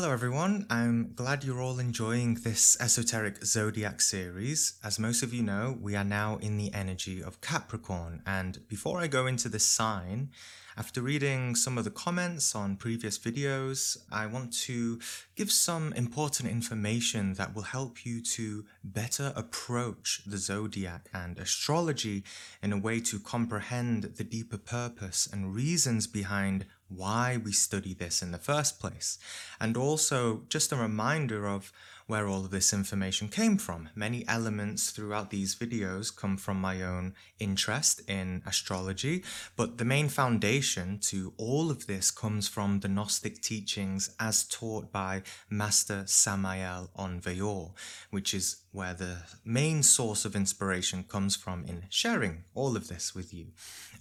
Hello, 0.00 0.12
everyone. 0.12 0.64
I'm 0.70 1.12
glad 1.16 1.42
you're 1.42 1.60
all 1.60 1.80
enjoying 1.80 2.34
this 2.34 2.76
esoteric 2.80 3.44
zodiac 3.44 4.00
series. 4.00 4.74
As 4.84 4.96
most 4.96 5.24
of 5.24 5.34
you 5.34 5.42
know, 5.42 5.76
we 5.80 5.96
are 5.96 6.04
now 6.04 6.36
in 6.36 6.56
the 6.56 6.72
energy 6.72 7.20
of 7.20 7.40
Capricorn. 7.40 8.22
And 8.24 8.60
before 8.68 9.00
I 9.00 9.08
go 9.08 9.26
into 9.26 9.48
this 9.48 9.66
sign, 9.66 10.30
after 10.76 11.02
reading 11.02 11.56
some 11.56 11.76
of 11.76 11.82
the 11.82 11.90
comments 11.90 12.54
on 12.54 12.76
previous 12.76 13.18
videos, 13.18 13.98
I 14.12 14.26
want 14.26 14.52
to 14.68 15.00
give 15.34 15.50
some 15.50 15.92
important 15.94 16.48
information 16.48 17.32
that 17.32 17.52
will 17.52 17.62
help 17.62 18.06
you 18.06 18.22
to 18.36 18.66
better 18.84 19.32
approach 19.34 20.22
the 20.24 20.38
zodiac 20.38 21.08
and 21.12 21.36
astrology 21.40 22.22
in 22.62 22.72
a 22.72 22.78
way 22.78 23.00
to 23.00 23.18
comprehend 23.18 24.04
the 24.04 24.22
deeper 24.22 24.58
purpose 24.58 25.28
and 25.32 25.52
reasons 25.52 26.06
behind 26.06 26.66
why 26.88 27.36
we 27.36 27.52
study 27.52 27.94
this 27.94 28.22
in 28.22 28.32
the 28.32 28.38
first 28.38 28.80
place. 28.80 29.18
And 29.60 29.76
also 29.76 30.42
just 30.48 30.72
a 30.72 30.76
reminder 30.76 31.46
of 31.46 31.72
where 32.08 32.26
all 32.26 32.44
of 32.44 32.50
this 32.50 32.72
information 32.72 33.28
came 33.28 33.58
from. 33.58 33.90
Many 33.94 34.26
elements 34.26 34.90
throughout 34.90 35.28
these 35.30 35.54
videos 35.54 36.14
come 36.14 36.38
from 36.38 36.58
my 36.58 36.82
own 36.82 37.14
interest 37.38 38.00
in 38.08 38.42
astrology, 38.46 39.22
but 39.56 39.76
the 39.76 39.84
main 39.84 40.08
foundation 40.08 40.98
to 41.00 41.34
all 41.36 41.70
of 41.70 41.86
this 41.86 42.10
comes 42.10 42.48
from 42.48 42.80
the 42.80 42.88
Gnostic 42.88 43.42
teachings 43.42 44.14
as 44.18 44.44
taught 44.44 44.90
by 44.90 45.22
Master 45.50 46.04
Samael 46.06 46.90
Weor, 46.96 47.72
which 48.10 48.32
is 48.32 48.56
where 48.72 48.94
the 48.94 49.18
main 49.44 49.82
source 49.82 50.24
of 50.24 50.34
inspiration 50.34 51.04
comes 51.04 51.36
from 51.36 51.64
in 51.66 51.84
sharing 51.90 52.44
all 52.54 52.74
of 52.74 52.88
this 52.88 53.14
with 53.14 53.34
you, 53.34 53.48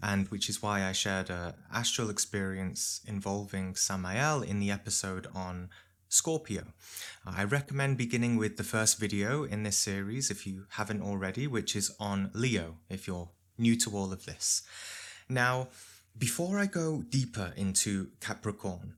and 0.01 0.29
which 0.29 0.47
is 0.47 0.61
why 0.61 0.85
I 0.85 0.93
shared 0.93 1.29
a 1.29 1.55
astral 1.73 2.09
experience 2.09 3.01
involving 3.05 3.75
Samael 3.75 4.43
in 4.43 4.59
the 4.59 4.71
episode 4.71 5.27
on 5.35 5.69
Scorpio. 6.09 6.73
I 7.25 7.43
recommend 7.43 7.97
beginning 7.97 8.37
with 8.37 8.57
the 8.57 8.63
first 8.63 8.99
video 8.99 9.43
in 9.43 9.63
this 9.63 9.77
series 9.77 10.31
if 10.31 10.47
you 10.47 10.65
haven't 10.71 11.01
already, 11.01 11.47
which 11.47 11.75
is 11.75 11.95
on 11.99 12.31
Leo, 12.33 12.77
if 12.89 13.07
you're 13.07 13.29
new 13.57 13.75
to 13.77 13.95
all 13.95 14.13
of 14.13 14.25
this. 14.25 14.63
Now, 15.27 15.67
before 16.17 16.57
I 16.57 16.65
go 16.65 17.01
deeper 17.01 17.53
into 17.55 18.09
Capricorn, 18.21 18.95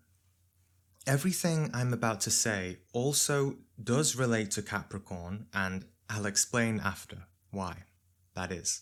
everything 1.07 1.71
I'm 1.73 1.93
about 1.93 2.21
to 2.21 2.31
say 2.31 2.79
also 2.93 3.55
does 3.81 4.15
relate 4.15 4.51
to 4.51 4.61
Capricorn, 4.61 5.47
and 5.53 5.85
I'll 6.09 6.25
explain 6.25 6.79
after 6.83 7.25
why 7.51 7.83
that 8.35 8.51
is. 8.51 8.81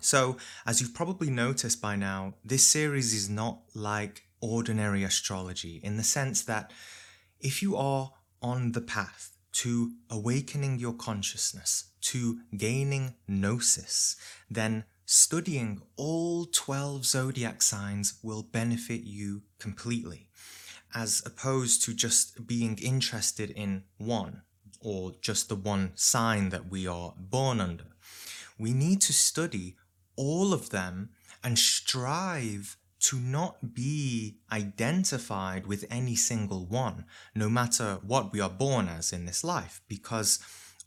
So, 0.00 0.36
as 0.64 0.80
you've 0.80 0.94
probably 0.94 1.30
noticed 1.30 1.80
by 1.80 1.96
now, 1.96 2.34
this 2.44 2.66
series 2.66 3.12
is 3.12 3.28
not 3.28 3.62
like 3.74 4.22
ordinary 4.40 5.02
astrology 5.02 5.80
in 5.82 5.96
the 5.96 6.02
sense 6.02 6.42
that 6.42 6.70
if 7.40 7.62
you 7.62 7.76
are 7.76 8.12
on 8.42 8.72
the 8.72 8.80
path 8.80 9.32
to 9.52 9.92
awakening 10.10 10.78
your 10.78 10.92
consciousness, 10.92 11.92
to 12.00 12.40
gaining 12.56 13.14
gnosis, 13.26 14.16
then 14.50 14.84
studying 15.06 15.80
all 15.96 16.44
12 16.46 17.04
zodiac 17.04 17.62
signs 17.62 18.18
will 18.22 18.42
benefit 18.42 19.02
you 19.02 19.42
completely, 19.58 20.28
as 20.94 21.22
opposed 21.24 21.82
to 21.84 21.94
just 21.94 22.46
being 22.46 22.76
interested 22.78 23.50
in 23.50 23.84
one 23.98 24.42
or 24.80 25.12
just 25.20 25.48
the 25.48 25.56
one 25.56 25.92
sign 25.94 26.50
that 26.50 26.68
we 26.68 26.86
are 26.86 27.14
born 27.16 27.60
under. 27.60 27.86
We 28.58 28.72
need 28.72 29.00
to 29.02 29.12
study 29.12 29.76
all 30.16 30.52
of 30.52 30.70
them 30.70 31.10
and 31.42 31.58
strive 31.58 32.76
to 33.06 33.20
not 33.20 33.72
be 33.72 34.38
identified 34.50 35.64
with 35.64 35.84
any 35.88 36.16
single 36.16 36.66
one, 36.66 37.04
no 37.36 37.48
matter 37.48 38.00
what 38.02 38.32
we 38.32 38.40
are 38.40 38.50
born 38.50 38.88
as 38.88 39.12
in 39.12 39.26
this 39.26 39.44
life, 39.44 39.80
because 39.86 40.40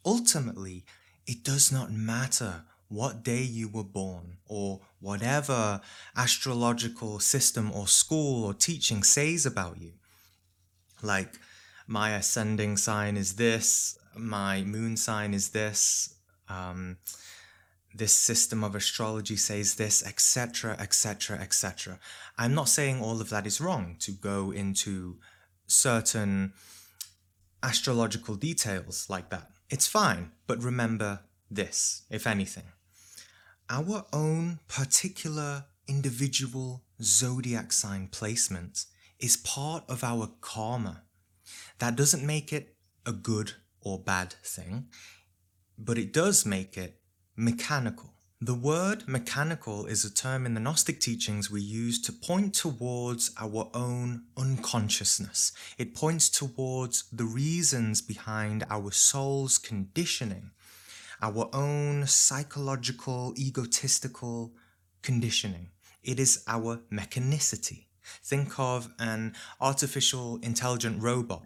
ultimately 0.04 0.84
it 1.26 1.46
does 1.46 1.72
not 1.72 1.94
matter 1.94 2.64
what 2.90 3.24
day 3.24 3.42
you 3.42 3.70
were 3.70 3.86
born 3.86 4.36
or 4.48 4.82
whatever 5.00 5.80
astrological 6.18 7.22
system 7.22 7.72
or 7.72 7.88
school 7.88 8.44
or 8.44 8.54
teaching 8.54 9.02
says 9.02 9.46
about 9.46 9.80
you. 9.80 9.94
Like, 11.02 11.40
my 11.88 12.16
ascending 12.16 12.76
sign 12.76 13.16
is 13.16 13.36
this, 13.36 13.98
my 14.18 14.62
moon 14.64 14.98
sign 14.98 15.34
is 15.34 15.52
this. 15.52 16.16
Um, 16.50 16.98
this 18.00 18.14
system 18.14 18.64
of 18.64 18.74
astrology 18.76 19.36
says 19.36 19.76
this, 19.76 20.06
etc., 20.06 20.76
etc., 20.80 21.38
etc. 21.38 22.00
I'm 22.38 22.56
not 22.56 22.70
saying 22.70 23.02
all 23.02 23.22
of 23.22 23.30
that 23.30 23.46
is 23.46 23.62
wrong 23.62 23.98
to 24.00 24.12
go 24.12 24.52
into 24.52 25.18
certain 25.68 26.54
astrological 27.62 28.36
details 28.36 29.08
like 29.10 29.30
that. 29.30 29.52
It's 29.70 29.86
fine, 29.86 30.32
but 30.48 30.64
remember 30.64 31.20
this, 31.52 32.04
if 32.10 32.26
anything. 32.26 32.64
Our 33.70 34.06
own 34.12 34.60
particular 34.68 35.66
individual 35.88 36.84
zodiac 37.02 37.72
sign 37.72 38.08
placement 38.08 38.86
is 39.20 39.38
part 39.38 39.84
of 39.90 40.04
our 40.04 40.32
karma. 40.42 41.04
That 41.80 41.96
doesn't 41.96 42.26
make 42.26 42.52
it 42.54 42.76
a 43.06 43.12
good 43.12 43.54
or 43.82 44.00
bad 44.00 44.34
thing, 44.44 44.88
but 45.78 45.98
it 45.98 46.14
does 46.14 46.46
make 46.46 46.78
it 46.78 46.99
Mechanical. 47.42 48.16
The 48.42 48.54
word 48.54 49.08
mechanical 49.08 49.86
is 49.86 50.04
a 50.04 50.14
term 50.14 50.46
in 50.46 50.56
the 50.56 50.60
Gnostic 50.60 51.00
teachings 51.00 51.50
we 51.50 51.62
use 51.62 52.02
to 52.02 52.12
point 52.12 52.54
towards 52.54 53.32
our 53.40 53.70
own 53.74 54.24
unconsciousness. 54.36 55.54
It 55.78 55.96
points 55.96 56.28
towards 56.28 57.06
the 57.14 57.24
reasons 57.24 58.02
behind 58.02 58.66
our 58.70 58.92
soul's 58.92 59.58
conditioning, 59.58 60.52
our 61.22 61.50
own 61.54 62.08
psychological, 62.08 63.34
egotistical 63.38 64.52
conditioning. 65.02 65.70
It 66.04 66.20
is 66.20 66.44
our 66.46 66.82
mechanicity. 66.92 67.86
Think 68.22 68.60
of 68.60 68.90
an 69.00 69.34
artificial 69.62 70.40
intelligent 70.42 71.02
robot. 71.02 71.46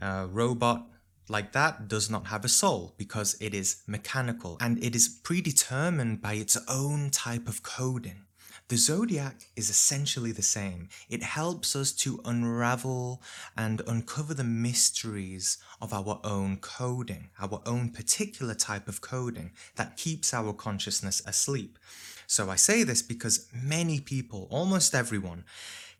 A 0.00 0.26
robot 0.26 0.88
like 1.30 1.52
that 1.52 1.86
does 1.86 2.10
not 2.10 2.26
have 2.26 2.44
a 2.44 2.48
soul 2.48 2.92
because 2.98 3.36
it 3.40 3.54
is 3.54 3.82
mechanical 3.86 4.58
and 4.60 4.82
it 4.82 4.96
is 4.96 5.08
predetermined 5.08 6.20
by 6.20 6.34
its 6.34 6.56
own 6.68 7.10
type 7.10 7.46
of 7.48 7.62
coding. 7.62 8.24
The 8.66 8.76
zodiac 8.76 9.46
is 9.54 9.70
essentially 9.70 10.32
the 10.32 10.42
same. 10.42 10.88
It 11.08 11.22
helps 11.22 11.76
us 11.76 11.92
to 12.04 12.20
unravel 12.24 13.22
and 13.56 13.80
uncover 13.86 14.34
the 14.34 14.44
mysteries 14.44 15.58
of 15.80 15.92
our 15.92 16.20
own 16.24 16.56
coding, 16.56 17.30
our 17.40 17.62
own 17.64 17.90
particular 17.90 18.54
type 18.54 18.88
of 18.88 19.00
coding 19.00 19.52
that 19.76 19.96
keeps 19.96 20.34
our 20.34 20.52
consciousness 20.52 21.22
asleep. 21.26 21.78
So 22.26 22.50
I 22.50 22.56
say 22.56 22.82
this 22.82 23.02
because 23.02 23.48
many 23.52 24.00
people, 24.00 24.48
almost 24.50 24.94
everyone, 24.96 25.44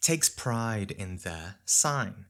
takes 0.00 0.28
pride 0.28 0.90
in 0.90 1.18
their 1.18 1.56
sign. 1.64 2.26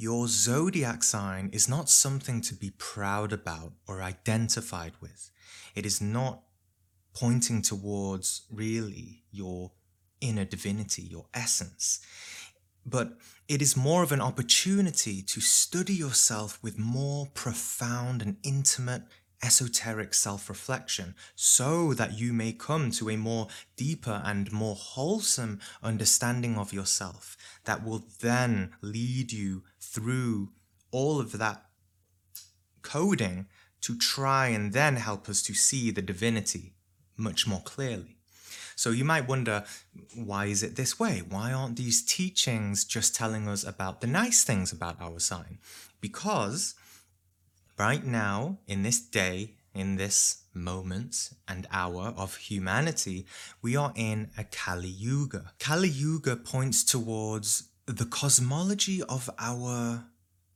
Your 0.00 0.28
zodiac 0.28 1.02
sign 1.02 1.50
is 1.52 1.68
not 1.68 1.90
something 1.90 2.40
to 2.40 2.54
be 2.54 2.70
proud 2.70 3.34
about 3.34 3.74
or 3.86 4.00
identified 4.00 4.94
with. 4.98 5.30
It 5.74 5.84
is 5.84 6.00
not 6.00 6.40
pointing 7.12 7.60
towards 7.60 8.46
really 8.50 9.24
your 9.30 9.72
inner 10.22 10.46
divinity, 10.46 11.02
your 11.02 11.26
essence. 11.34 12.00
But 12.86 13.18
it 13.46 13.60
is 13.60 13.76
more 13.76 14.02
of 14.02 14.10
an 14.10 14.22
opportunity 14.22 15.20
to 15.20 15.40
study 15.42 15.92
yourself 15.92 16.58
with 16.62 16.78
more 16.78 17.26
profound 17.34 18.22
and 18.22 18.38
intimate 18.42 19.02
esoteric 19.42 20.14
self-reflection 20.14 21.14
so 21.34 21.92
that 21.92 22.18
you 22.18 22.32
may 22.32 22.52
come 22.52 22.90
to 22.90 23.10
a 23.10 23.16
more 23.16 23.48
deeper 23.76 24.22
and 24.24 24.50
more 24.50 24.76
wholesome 24.76 25.60
understanding 25.82 26.56
of 26.56 26.72
yourself 26.72 27.36
that 27.64 27.84
will 27.84 28.04
then 28.20 28.70
lead 28.80 29.30
you 29.32 29.62
through 29.90 30.50
all 30.90 31.20
of 31.20 31.38
that 31.38 31.66
coding 32.82 33.46
to 33.80 33.96
try 33.96 34.48
and 34.48 34.72
then 34.72 34.96
help 34.96 35.28
us 35.28 35.42
to 35.42 35.54
see 35.54 35.90
the 35.90 36.02
divinity 36.02 36.74
much 37.16 37.46
more 37.46 37.62
clearly. 37.62 38.16
So 38.76 38.90
you 38.90 39.04
might 39.04 39.28
wonder, 39.28 39.64
why 40.14 40.46
is 40.46 40.62
it 40.62 40.76
this 40.76 40.98
way? 40.98 41.22
Why 41.28 41.52
aren't 41.52 41.76
these 41.76 42.02
teachings 42.02 42.84
just 42.84 43.14
telling 43.14 43.46
us 43.46 43.64
about 43.64 44.00
the 44.00 44.06
nice 44.06 44.42
things 44.42 44.72
about 44.72 45.00
our 45.00 45.18
sign? 45.18 45.58
Because 46.00 46.74
right 47.78 48.04
now, 48.04 48.58
in 48.66 48.82
this 48.82 49.00
day, 49.00 49.56
in 49.74 49.96
this 49.96 50.44
moment 50.54 51.30
and 51.46 51.66
hour 51.70 52.14
of 52.16 52.36
humanity, 52.36 53.26
we 53.60 53.76
are 53.76 53.92
in 53.94 54.30
a 54.38 54.44
Kali 54.44 54.88
Yuga. 54.88 55.52
Kali 55.58 55.88
Yuga 55.88 56.36
points 56.36 56.82
towards 56.82 57.69
the 57.92 58.06
cosmology 58.06 59.02
of 59.02 59.28
our 59.38 60.04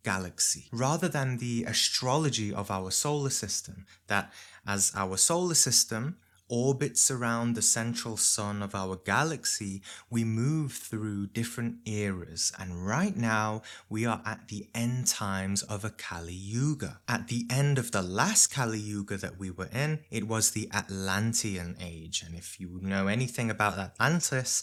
galaxy 0.02 0.68
rather 0.70 1.08
than 1.08 1.38
the 1.38 1.64
astrology 1.64 2.52
of 2.52 2.70
our 2.70 2.90
solar 2.90 3.30
system. 3.30 3.86
That 4.06 4.32
as 4.66 4.92
our 4.94 5.16
solar 5.16 5.54
system 5.54 6.18
orbits 6.48 7.10
around 7.10 7.54
the 7.54 7.62
central 7.62 8.16
sun 8.16 8.62
of 8.62 8.74
our 8.74 8.96
galaxy, 8.96 9.82
we 10.10 10.24
move 10.24 10.72
through 10.72 11.26
different 11.28 11.76
eras. 11.86 12.52
And 12.58 12.86
right 12.86 13.16
now, 13.16 13.62
we 13.88 14.04
are 14.04 14.20
at 14.26 14.48
the 14.48 14.68
end 14.74 15.06
times 15.06 15.62
of 15.62 15.84
a 15.84 15.90
Kali 15.90 16.34
Yuga. 16.34 17.00
At 17.08 17.28
the 17.28 17.46
end 17.50 17.78
of 17.78 17.92
the 17.92 18.02
last 18.02 18.48
Kali 18.48 18.78
Yuga 18.78 19.16
that 19.16 19.38
we 19.38 19.50
were 19.50 19.70
in, 19.72 20.00
it 20.10 20.28
was 20.28 20.50
the 20.50 20.68
Atlantean 20.72 21.76
Age. 21.80 22.22
And 22.24 22.34
if 22.34 22.60
you 22.60 22.78
know 22.82 23.06
anything 23.06 23.50
about 23.50 23.78
Atlantis, 23.78 24.62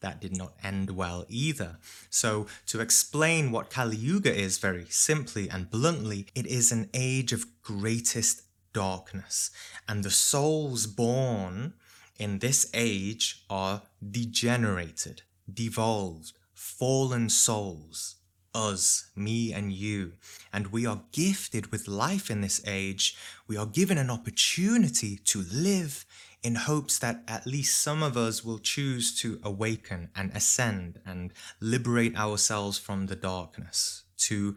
that 0.00 0.20
did 0.20 0.36
not 0.36 0.54
end 0.62 0.90
well 0.90 1.24
either. 1.28 1.78
So, 2.08 2.46
to 2.66 2.80
explain 2.80 3.52
what 3.52 3.70
Kali 3.70 3.96
Yuga 3.96 4.34
is 4.34 4.58
very 4.58 4.86
simply 4.88 5.48
and 5.48 5.70
bluntly, 5.70 6.26
it 6.34 6.46
is 6.46 6.72
an 6.72 6.90
age 6.94 7.32
of 7.32 7.46
greatest 7.62 8.42
darkness, 8.72 9.50
and 9.88 10.04
the 10.04 10.10
souls 10.10 10.86
born 10.86 11.74
in 12.18 12.38
this 12.38 12.70
age 12.74 13.44
are 13.48 13.82
degenerated, 14.10 15.22
devolved, 15.52 16.32
fallen 16.54 17.28
souls. 17.28 18.16
Us, 18.52 19.10
me 19.14 19.52
and 19.52 19.72
you, 19.72 20.14
and 20.52 20.72
we 20.72 20.84
are 20.84 21.02
gifted 21.12 21.70
with 21.70 21.86
life 21.86 22.32
in 22.32 22.40
this 22.40 22.60
age. 22.66 23.16
We 23.46 23.56
are 23.56 23.64
given 23.64 23.96
an 23.96 24.10
opportunity 24.10 25.20
to 25.26 25.44
live 25.52 26.04
in 26.42 26.54
hopes 26.54 26.98
that 26.98 27.22
at 27.28 27.46
least 27.46 27.80
some 27.80 28.02
of 28.02 28.16
us 28.16 28.44
will 28.44 28.58
choose 28.58 29.14
to 29.20 29.38
awaken 29.42 30.08
and 30.16 30.30
ascend 30.34 31.00
and 31.04 31.32
liberate 31.60 32.16
ourselves 32.16 32.78
from 32.78 33.06
the 33.06 33.16
darkness, 33.16 34.04
to 34.16 34.56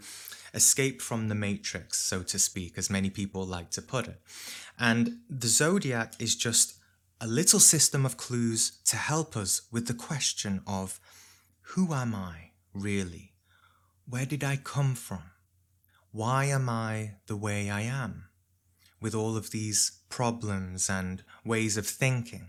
escape 0.54 1.02
from 1.02 1.28
the 1.28 1.36
matrix, 1.36 2.00
so 2.00 2.24
to 2.24 2.40
speak, 2.40 2.78
as 2.78 2.90
many 2.90 3.10
people 3.10 3.46
like 3.46 3.70
to 3.72 3.82
put 3.82 4.08
it. 4.08 4.22
And 4.80 5.20
the 5.30 5.48
zodiac 5.48 6.14
is 6.20 6.36
just 6.36 6.80
a 7.20 7.28
little 7.28 7.60
system 7.60 8.06
of 8.06 8.18
clues 8.18 8.80
to 8.86 8.96
help 8.96 9.36
us 9.36 9.62
with 9.72 9.88
the 9.88 9.94
question 9.94 10.62
of 10.68 11.00
who 11.62 11.94
am 11.94 12.14
I 12.14 12.52
really? 12.74 13.34
Where 14.08 14.26
did 14.26 14.44
I 14.44 14.58
come 14.58 14.96
from? 14.96 15.24
Why 16.12 16.46
am 16.46 16.70
I 16.70 17.16
the 17.28 17.38
way 17.38 17.70
I 17.70 17.82
am? 17.82 18.26
With 19.04 19.14
all 19.14 19.36
of 19.36 19.52
these 19.52 20.00
problems 20.08 20.90
and 20.90 21.24
ways 21.44 21.76
of 21.76 21.86
thinking? 21.86 22.48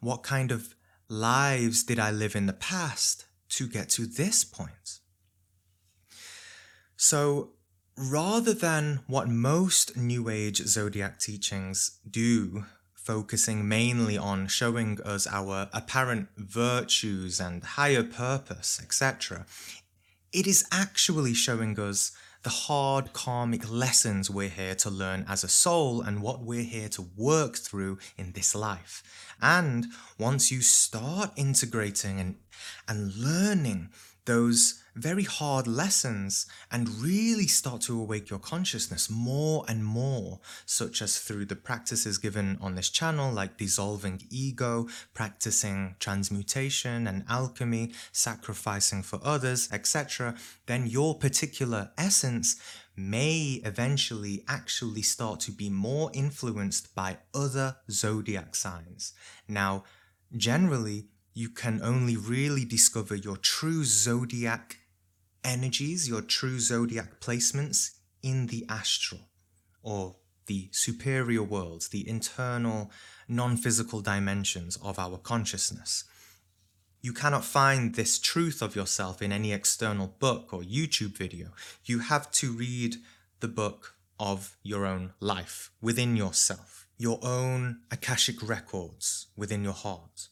What 0.00 0.22
kind 0.22 0.52
of 0.52 0.74
lives 1.08 1.82
did 1.82 1.98
I 1.98 2.10
live 2.10 2.36
in 2.36 2.44
the 2.44 2.52
past 2.52 3.24
to 3.56 3.66
get 3.66 3.88
to 3.96 4.04
this 4.04 4.44
point? 4.44 5.00
So, 6.98 7.52
rather 7.96 8.52
than 8.52 9.00
what 9.06 9.28
most 9.28 9.96
New 9.96 10.28
Age 10.28 10.58
zodiac 10.58 11.18
teachings 11.18 11.98
do, 12.08 12.66
focusing 12.92 13.66
mainly 13.66 14.18
on 14.18 14.48
showing 14.48 15.00
us 15.02 15.26
our 15.26 15.70
apparent 15.72 16.28
virtues 16.36 17.40
and 17.40 17.64
higher 17.64 18.04
purpose, 18.04 18.80
etc., 18.82 19.46
it 20.30 20.46
is 20.46 20.66
actually 20.70 21.32
showing 21.32 21.80
us 21.80 22.12
the 22.44 22.50
hard 22.50 23.14
karmic 23.14 23.70
lessons 23.70 24.30
we're 24.30 24.50
here 24.50 24.74
to 24.74 24.90
learn 24.90 25.24
as 25.26 25.42
a 25.42 25.48
soul 25.48 26.02
and 26.02 26.20
what 26.20 26.42
we're 26.42 26.62
here 26.62 26.90
to 26.90 27.08
work 27.16 27.56
through 27.56 27.98
in 28.18 28.32
this 28.32 28.54
life. 28.54 29.02
And 29.40 29.86
once 30.18 30.52
you 30.52 30.60
start 30.60 31.30
integrating 31.36 32.20
and, 32.20 32.36
and 32.86 33.14
learning 33.16 33.88
those 34.26 34.83
very 34.94 35.24
hard 35.24 35.66
lessons 35.66 36.46
and 36.70 36.88
really 36.88 37.46
start 37.46 37.82
to 37.82 38.00
awake 38.00 38.30
your 38.30 38.38
consciousness 38.38 39.10
more 39.10 39.64
and 39.68 39.84
more, 39.84 40.40
such 40.66 41.02
as 41.02 41.18
through 41.18 41.44
the 41.46 41.56
practices 41.56 42.18
given 42.18 42.58
on 42.60 42.74
this 42.74 42.90
channel, 42.90 43.32
like 43.32 43.56
dissolving 43.56 44.22
ego, 44.30 44.86
practicing 45.12 45.96
transmutation 45.98 47.06
and 47.06 47.24
alchemy, 47.28 47.92
sacrificing 48.12 49.02
for 49.02 49.18
others, 49.24 49.68
etc., 49.72 50.34
then 50.66 50.86
your 50.86 51.18
particular 51.18 51.90
essence 51.98 52.60
may 52.96 53.60
eventually 53.64 54.44
actually 54.46 55.02
start 55.02 55.40
to 55.40 55.50
be 55.50 55.68
more 55.68 56.10
influenced 56.14 56.94
by 56.94 57.18
other 57.34 57.76
zodiac 57.90 58.54
signs. 58.54 59.12
Now, 59.48 59.84
generally, 60.36 61.08
you 61.34 61.48
can 61.48 61.80
only 61.82 62.16
really 62.16 62.64
discover 62.64 63.16
your 63.16 63.36
true 63.36 63.84
zodiac 63.84 64.78
energies, 65.44 66.08
your 66.08 66.22
true 66.22 66.58
zodiac 66.58 67.20
placements 67.20 67.90
in 68.22 68.46
the 68.46 68.64
astral 68.68 69.20
or 69.82 70.16
the 70.46 70.68
superior 70.72 71.42
worlds, 71.42 71.88
the 71.88 72.08
internal 72.08 72.90
non 73.28 73.56
physical 73.56 74.00
dimensions 74.00 74.76
of 74.82 74.98
our 74.98 75.18
consciousness. 75.18 76.04
You 77.00 77.12
cannot 77.12 77.44
find 77.44 77.94
this 77.94 78.18
truth 78.18 78.62
of 78.62 78.74
yourself 78.74 79.20
in 79.20 79.30
any 79.30 79.52
external 79.52 80.16
book 80.18 80.52
or 80.52 80.62
YouTube 80.62 81.16
video. 81.16 81.48
You 81.84 81.98
have 81.98 82.30
to 82.32 82.52
read 82.52 82.96
the 83.40 83.48
book 83.48 83.94
of 84.18 84.56
your 84.62 84.86
own 84.86 85.12
life 85.20 85.70
within 85.82 86.16
yourself, 86.16 86.86
your 86.96 87.18
own 87.22 87.80
Akashic 87.90 88.36
records 88.42 89.26
within 89.36 89.64
your 89.64 89.74
heart. 89.74 90.28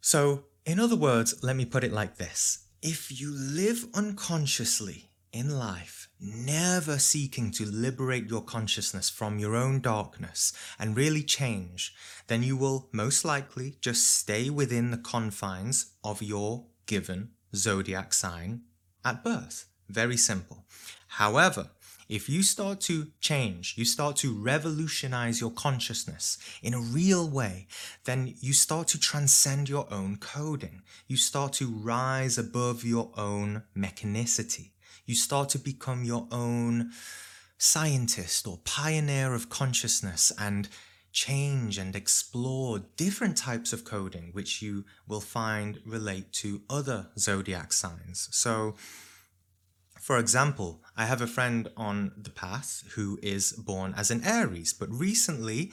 So, 0.00 0.46
in 0.66 0.80
other 0.80 0.96
words, 0.96 1.42
let 1.42 1.56
me 1.56 1.64
put 1.64 1.84
it 1.84 1.92
like 1.92 2.16
this 2.16 2.63
if 2.84 3.18
you 3.18 3.34
live 3.34 3.86
unconsciously 3.94 5.08
in 5.32 5.48
life, 5.48 6.10
never 6.20 6.98
seeking 6.98 7.50
to 7.50 7.64
liberate 7.64 8.28
your 8.28 8.42
consciousness 8.42 9.08
from 9.08 9.38
your 9.38 9.56
own 9.56 9.80
darkness 9.80 10.52
and 10.78 10.94
really 10.94 11.22
change, 11.22 11.94
then 12.26 12.42
you 12.42 12.58
will 12.58 12.90
most 12.92 13.24
likely 13.24 13.78
just 13.80 14.06
stay 14.14 14.50
within 14.50 14.90
the 14.90 14.98
confines 14.98 15.92
of 16.04 16.22
your 16.22 16.66
given 16.84 17.30
zodiac 17.56 18.12
sign 18.12 18.60
at 19.02 19.24
birth. 19.24 19.64
Very 19.88 20.18
simple. 20.18 20.66
However, 21.08 21.70
if 22.08 22.28
you 22.28 22.42
start 22.42 22.80
to 22.82 23.08
change, 23.20 23.74
you 23.76 23.84
start 23.84 24.16
to 24.16 24.32
revolutionize 24.32 25.40
your 25.40 25.50
consciousness 25.50 26.38
in 26.62 26.74
a 26.74 26.80
real 26.80 27.28
way, 27.28 27.66
then 28.04 28.34
you 28.40 28.52
start 28.52 28.88
to 28.88 29.00
transcend 29.00 29.68
your 29.68 29.86
own 29.92 30.16
coding. 30.16 30.82
You 31.06 31.16
start 31.16 31.52
to 31.54 31.66
rise 31.66 32.38
above 32.38 32.84
your 32.84 33.10
own 33.16 33.62
mechanicity. 33.76 34.70
You 35.06 35.14
start 35.14 35.48
to 35.50 35.58
become 35.58 36.04
your 36.04 36.26
own 36.30 36.92
scientist 37.58 38.46
or 38.46 38.58
pioneer 38.64 39.34
of 39.34 39.48
consciousness 39.48 40.32
and 40.38 40.68
change 41.12 41.78
and 41.78 41.94
explore 41.94 42.80
different 42.96 43.36
types 43.36 43.72
of 43.72 43.84
coding, 43.84 44.30
which 44.32 44.60
you 44.60 44.84
will 45.06 45.20
find 45.20 45.80
relate 45.86 46.32
to 46.32 46.62
other 46.68 47.06
zodiac 47.18 47.72
signs. 47.72 48.28
So, 48.32 48.74
for 50.04 50.18
example, 50.18 50.82
I 50.98 51.06
have 51.06 51.22
a 51.22 51.26
friend 51.26 51.70
on 51.78 52.12
the 52.14 52.28
path 52.28 52.82
who 52.94 53.18
is 53.22 53.52
born 53.52 53.94
as 53.96 54.10
an 54.10 54.22
Aries, 54.22 54.74
but 54.74 54.90
recently 54.90 55.72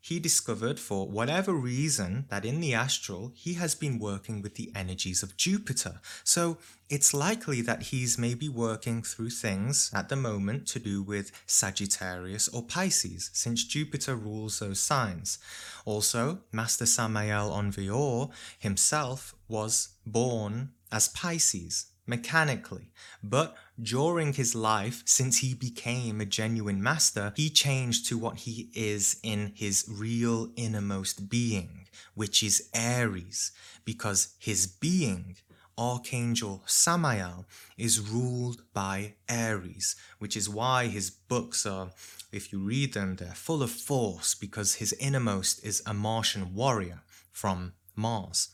he 0.00 0.20
discovered 0.20 0.78
for 0.78 1.08
whatever 1.08 1.52
reason 1.52 2.26
that 2.28 2.44
in 2.44 2.60
the 2.60 2.74
astral 2.74 3.32
he 3.34 3.54
has 3.54 3.74
been 3.74 3.98
working 3.98 4.40
with 4.40 4.54
the 4.54 4.70
energies 4.76 5.24
of 5.24 5.36
Jupiter. 5.36 6.00
So 6.22 6.58
it's 6.88 7.12
likely 7.12 7.60
that 7.62 7.82
he's 7.90 8.16
maybe 8.16 8.48
working 8.48 9.02
through 9.02 9.30
things 9.30 9.90
at 9.92 10.08
the 10.08 10.14
moment 10.14 10.68
to 10.68 10.78
do 10.78 11.02
with 11.02 11.32
Sagittarius 11.46 12.46
or 12.46 12.62
Pisces, 12.62 13.30
since 13.32 13.64
Jupiter 13.64 14.14
rules 14.14 14.60
those 14.60 14.78
signs. 14.78 15.40
Also, 15.84 16.42
Master 16.52 16.86
Samael 16.86 17.50
Weor 17.50 18.30
himself 18.60 19.34
was 19.48 19.88
born 20.06 20.70
as 20.92 21.08
Pisces 21.08 21.86
mechanically, 22.12 22.92
but 23.22 23.56
during 23.80 24.34
his 24.34 24.54
life, 24.54 25.02
since 25.06 25.38
he 25.38 25.54
became 25.54 26.20
a 26.20 26.26
genuine 26.40 26.82
master, 26.82 27.32
he 27.36 27.48
changed 27.48 28.06
to 28.06 28.18
what 28.18 28.36
he 28.44 28.68
is 28.74 29.18
in 29.22 29.52
his 29.54 29.86
real 29.88 30.52
innermost 30.54 31.30
being, 31.30 31.86
which 32.14 32.42
is 32.42 32.68
Aries, 32.74 33.50
because 33.86 34.34
his 34.38 34.66
being, 34.66 35.36
Archangel 35.78 36.62
Samael, 36.66 37.46
is 37.78 37.98
ruled 37.98 38.60
by 38.74 39.14
Aries, 39.26 39.96
which 40.18 40.36
is 40.36 40.50
why 40.50 40.88
his 40.88 41.08
books 41.08 41.64
are, 41.64 41.92
if 42.30 42.52
you 42.52 42.58
read 42.58 42.92
them, 42.92 43.16
they're 43.16 43.42
full 43.48 43.62
of 43.62 43.70
force 43.70 44.34
because 44.34 44.74
his 44.74 44.92
innermost 45.08 45.64
is 45.64 45.82
a 45.86 45.94
Martian 45.94 46.54
warrior 46.54 47.00
from 47.30 47.72
Mars. 47.96 48.50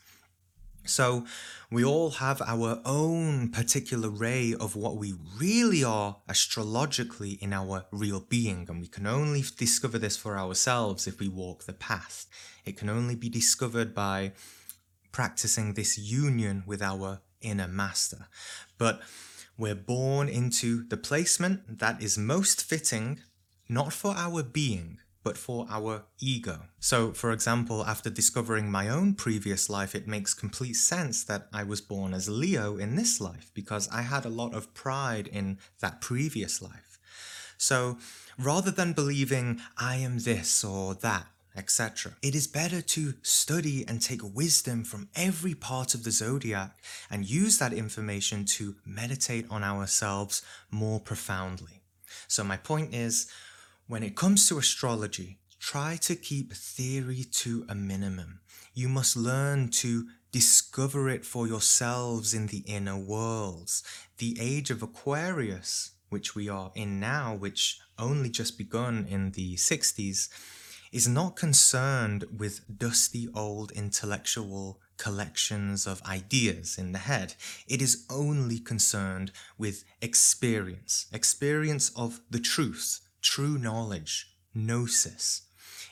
So 0.85 1.25
we 1.70 1.82
hmm. 1.82 1.88
all 1.88 2.11
have 2.11 2.40
our 2.42 2.80
own 2.85 3.50
particular 3.50 4.08
ray 4.08 4.54
of 4.54 4.75
what 4.75 4.97
we 4.97 5.14
really 5.38 5.85
are 5.85 6.16
astrologically 6.28 7.32
in 7.40 7.52
our 7.52 7.87
real 7.90 8.20
being, 8.20 8.66
and 8.68 8.80
we 8.80 8.88
can 8.88 9.06
only 9.06 9.44
discover 9.56 9.99
this 9.99 10.16
for 10.16 10.38
ourselves 10.38 11.06
if 11.06 11.20
we 11.20 11.28
walk 11.28 11.64
the 11.64 11.73
path. 11.73 12.26
It 12.64 12.76
can 12.76 12.88
only 12.88 13.14
be 13.14 13.28
discovered 13.28 13.94
by 13.94 14.32
practicing 15.12 15.75
this 15.75 15.99
union 15.99 16.62
with 16.66 16.82
our 16.82 17.20
inner 17.40 17.68
master. 17.68 18.28
But 18.76 19.00
we're 19.56 19.75
born 19.75 20.28
into 20.28 20.85
the 20.85 20.97
placement 20.97 21.78
that 21.80 22.02
is 22.02 22.16
most 22.16 22.62
fitting, 22.62 23.20
not 23.68 23.92
for 23.92 24.14
our 24.16 24.42
being, 24.42 24.99
but 25.28 25.37
for 25.37 25.66
our 25.68 26.04
ego. 26.20 26.58
So, 26.80 27.12
for 27.12 27.32
example, 27.32 27.85
after 27.85 28.08
discovering 28.08 28.70
my 28.70 28.88
own 28.88 29.12
previous 29.12 29.68
life, 29.68 29.94
it 29.94 30.08
makes 30.08 30.32
complete 30.32 30.73
sense 30.73 31.23
that 31.25 31.49
I 31.52 31.64
was 31.64 31.82
born 31.82 32.14
as 32.14 32.30
Leo 32.30 32.78
in 32.78 32.97
this 32.97 33.20
life 33.20 33.50
because 33.52 33.90
I 33.90 34.00
had 34.00 34.25
a 34.25 34.30
lot 34.30 34.54
of 34.54 34.73
pride 34.73 35.26
in 35.26 35.58
that 35.80 36.00
previous 36.00 36.62
life. 36.62 36.99
So, 37.58 37.99
rather 38.38 38.70
than 38.70 38.94
believing 38.94 39.61
I 39.76 39.97
am 39.97 40.20
this 40.20 40.64
or 40.64 40.94
that, 40.94 41.26
etc. 41.54 42.12
It 42.23 42.35
is 42.35 42.47
better 42.47 42.80
to 42.80 43.12
study 43.20 43.85
and 43.87 44.00
take 44.00 44.35
wisdom 44.35 44.82
from 44.82 45.11
every 45.14 45.54
part 45.54 45.92
of 45.92 46.04
the 46.04 46.11
zodiac 46.11 46.70
and 47.11 47.28
use 47.28 47.58
that 47.58 47.75
information 47.75 48.47
to 48.56 48.76
meditate 48.87 49.44
on 49.50 49.62
ourselves 49.62 50.40
more 50.70 51.00
profoundly. 51.00 51.82
So, 52.28 52.42
my 52.44 52.56
point 52.56 52.94
is 52.94 53.30
when 53.88 54.02
it 54.02 54.14
comes 54.14 54.47
to 54.47 54.59
astrology, 54.59 55.38
try 55.59 55.97
to 55.97 56.14
keep 56.14 56.52
theory 56.52 57.25
to 57.33 57.64
a 57.71 57.75
minimum. 57.75 58.40
You 58.75 58.88
must 58.88 59.16
learn 59.16 59.71
to 59.83 60.07
discover 60.30 61.09
it 61.09 61.25
for 61.25 61.47
yourselves 61.47 62.35
in 62.35 62.49
the 62.49 62.62
inner 62.66 62.99
worlds. 62.99 63.83
The 64.18 64.37
age 64.38 64.71
of 64.71 64.83
Aquarius, 64.83 65.92
which 66.11 66.35
we 66.35 66.50
are 66.50 66.71
in 66.75 67.00
now, 67.00 67.35
which 67.35 67.80
only 67.99 68.28
just 68.28 68.59
begun 68.59 69.07
in 69.09 69.30
the 69.30 69.57
60s, 69.57 70.28
is 70.92 71.09
not 71.09 71.37
concerned 71.37 72.26
with 72.37 72.78
dusty 72.78 73.28
old 73.35 73.73
intellectual 73.73 74.80
collections 74.99 75.87
of 75.87 76.02
ideas 76.02 76.76
in 76.76 76.92
the 76.92 76.99
head. 76.99 77.35
It 77.66 77.80
is 77.80 78.04
only 78.11 78.59
concerned 78.59 79.33
with 79.57 79.85
experience, 80.02 81.07
experience 81.11 81.90
of 81.97 82.21
the 82.30 82.40
truth, 82.40 83.00
true 83.20 83.58
knowledge, 83.58 84.28
gnosis. 84.54 85.42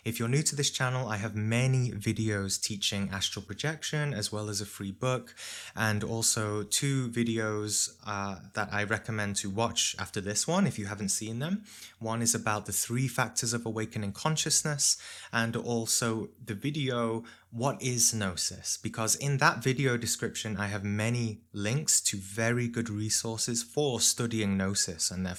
If 0.06 0.20
you're 0.20 0.28
new 0.28 0.44
to 0.44 0.54
this 0.54 0.70
channel, 0.70 1.08
I 1.08 1.16
have 1.16 1.34
many 1.34 1.90
videos 1.90 2.62
teaching 2.62 3.10
astral 3.12 3.44
projection 3.44 4.14
as 4.14 4.30
well 4.30 4.48
as 4.48 4.60
a 4.60 4.64
free 4.64 4.92
book 4.92 5.34
and 5.74 6.04
also 6.04 6.62
two 6.62 7.08
videos 7.08 7.90
uh, 8.06 8.36
that 8.54 8.68
I 8.72 8.84
recommend 8.84 9.34
to 9.38 9.50
watch 9.50 9.96
after 9.98 10.20
this 10.20 10.46
one 10.46 10.64
if 10.64 10.78
you 10.78 10.86
haven't 10.86 11.08
seen 11.08 11.40
them. 11.40 11.64
One 11.98 12.22
is 12.22 12.36
about 12.36 12.66
the 12.66 12.72
three 12.72 13.08
factors 13.08 13.52
of 13.52 13.66
awakening 13.66 14.12
consciousness 14.12 14.96
and 15.32 15.56
also 15.56 16.28
the 16.44 16.54
video 16.54 17.24
what 17.50 17.82
is 17.82 18.14
Gnosis 18.14 18.78
because 18.80 19.16
in 19.16 19.38
that 19.38 19.60
video 19.60 19.96
description 19.96 20.56
I 20.56 20.68
have 20.68 20.84
many 20.84 21.40
links 21.52 22.00
to 22.02 22.16
very 22.16 22.68
good 22.68 22.88
resources 22.88 23.64
for 23.64 23.98
studying 23.98 24.56
Gnosis 24.56 25.10
and 25.10 25.26
they're 25.26 25.34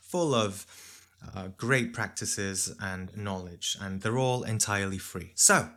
full 0.00 0.34
of 0.34 0.66
uh, 1.34 1.48
great 1.56 1.92
practices 1.92 2.74
and 2.80 3.16
knowledge, 3.16 3.76
and 3.80 4.00
they're 4.00 4.18
all 4.18 4.42
entirely 4.42 4.98
free. 4.98 5.32
So, 5.34 5.70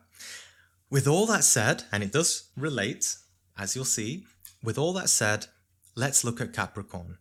with 0.89 1.07
all 1.07 1.25
that 1.27 1.43
said, 1.43 1.83
and 1.91 2.03
it 2.03 2.11
does 2.11 2.49
relate, 2.57 3.15
as 3.57 3.75
you'll 3.75 3.85
see, 3.85 4.25
with 4.63 4.77
all 4.77 4.93
that 4.93 5.09
said, 5.09 5.47
let's 5.95 6.23
look 6.23 6.41
at 6.41 6.53
Capricorn. 6.53 7.17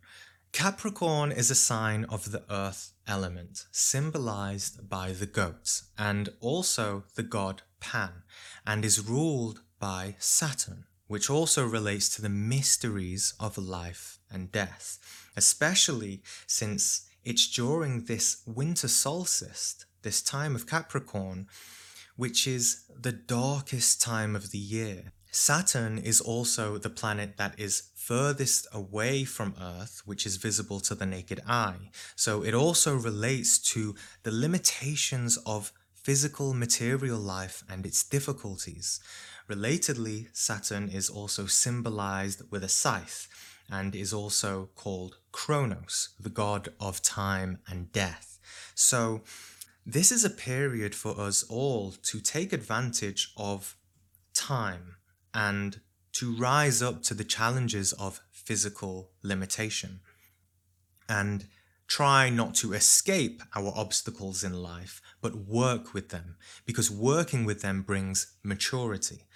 Capricorn 0.51 1.31
is 1.31 1.49
a 1.49 1.55
sign 1.55 2.03
of 2.05 2.31
the 2.31 2.43
earth 2.49 2.91
element, 3.07 3.65
symbolized 3.71 4.89
by 4.89 5.13
the 5.13 5.25
goats, 5.25 5.83
and 5.97 6.29
also 6.41 7.05
the 7.15 7.23
god 7.23 7.61
Pan, 7.79 8.23
and 8.65 8.85
is 8.85 9.07
ruled 9.07 9.61
by 9.79 10.15
Saturn, 10.19 10.85
which 11.07 11.29
also 11.29 11.65
relates 11.65 12.07
to 12.15 12.21
the 12.21 12.29
mysteries 12.29 13.33
of 13.39 13.57
life 13.57 14.19
and 14.29 14.51
death, 14.51 14.99
especially 15.35 16.21
since 16.45 17.07
it's 17.23 17.47
during 17.47 18.05
this 18.05 18.41
winter 18.45 18.87
solstice, 18.87 19.85
this 20.01 20.21
time 20.21 20.55
of 20.55 20.67
Capricorn, 20.67 21.47
which 22.15 22.47
is 22.47 22.85
the 22.99 23.11
darkest 23.11 24.01
time 24.01 24.35
of 24.35 24.51
the 24.51 24.57
year. 24.57 25.13
Saturn 25.31 25.97
is 25.97 26.19
also 26.19 26.77
the 26.77 26.89
planet 26.89 27.37
that 27.37 27.57
is 27.57 27.89
furthest 27.95 28.67
away 28.73 29.23
from 29.23 29.55
Earth, 29.59 30.01
which 30.05 30.25
is 30.25 30.35
visible 30.35 30.81
to 30.81 30.93
the 30.93 31.05
naked 31.05 31.39
eye. 31.47 31.89
So 32.15 32.43
it 32.43 32.53
also 32.53 32.95
relates 32.95 33.57
to 33.73 33.95
the 34.23 34.31
limitations 34.31 35.37
of 35.45 35.71
physical 35.93 36.53
material 36.53 37.19
life 37.19 37.63
and 37.69 37.85
its 37.85 38.03
difficulties. 38.03 38.99
Relatedly, 39.49 40.27
Saturn 40.33 40.89
is 40.89 41.09
also 41.09 41.45
symbolized 41.45 42.41
with 42.51 42.63
a 42.63 42.69
scythe, 42.69 43.27
and 43.69 43.95
is 43.95 44.11
also 44.11 44.69
called 44.75 45.17
Kronos, 45.31 46.09
the 46.19 46.29
god 46.29 46.69
of 46.79 47.01
time 47.01 47.59
and 47.67 47.91
death. 47.91 48.39
So, 48.75 49.21
this 49.85 50.11
is 50.11 50.23
a 50.23 50.29
period 50.29 50.93
for 50.93 51.19
us 51.19 51.43
all 51.43 51.91
to 52.03 52.19
take 52.19 52.53
advantage 52.53 53.33
of 53.35 53.75
time 54.33 54.97
and 55.33 55.81
to 56.13 56.35
rise 56.35 56.81
up 56.81 57.01
to 57.03 57.13
the 57.13 57.23
challenges 57.23 57.93
of 57.93 58.21
physical 58.31 59.11
limitation 59.23 60.01
and 61.07 61.45
try 61.87 62.29
not 62.29 62.55
to 62.55 62.73
escape 62.73 63.41
our 63.55 63.73
obstacles 63.75 64.43
in 64.43 64.53
life, 64.53 65.01
but 65.21 65.35
work 65.35 65.93
with 65.93 66.09
them 66.09 66.37
because 66.65 66.89
working 66.89 67.43
with 67.43 67.61
them 67.61 67.81
brings 67.81 68.33
maturity. 68.43 69.27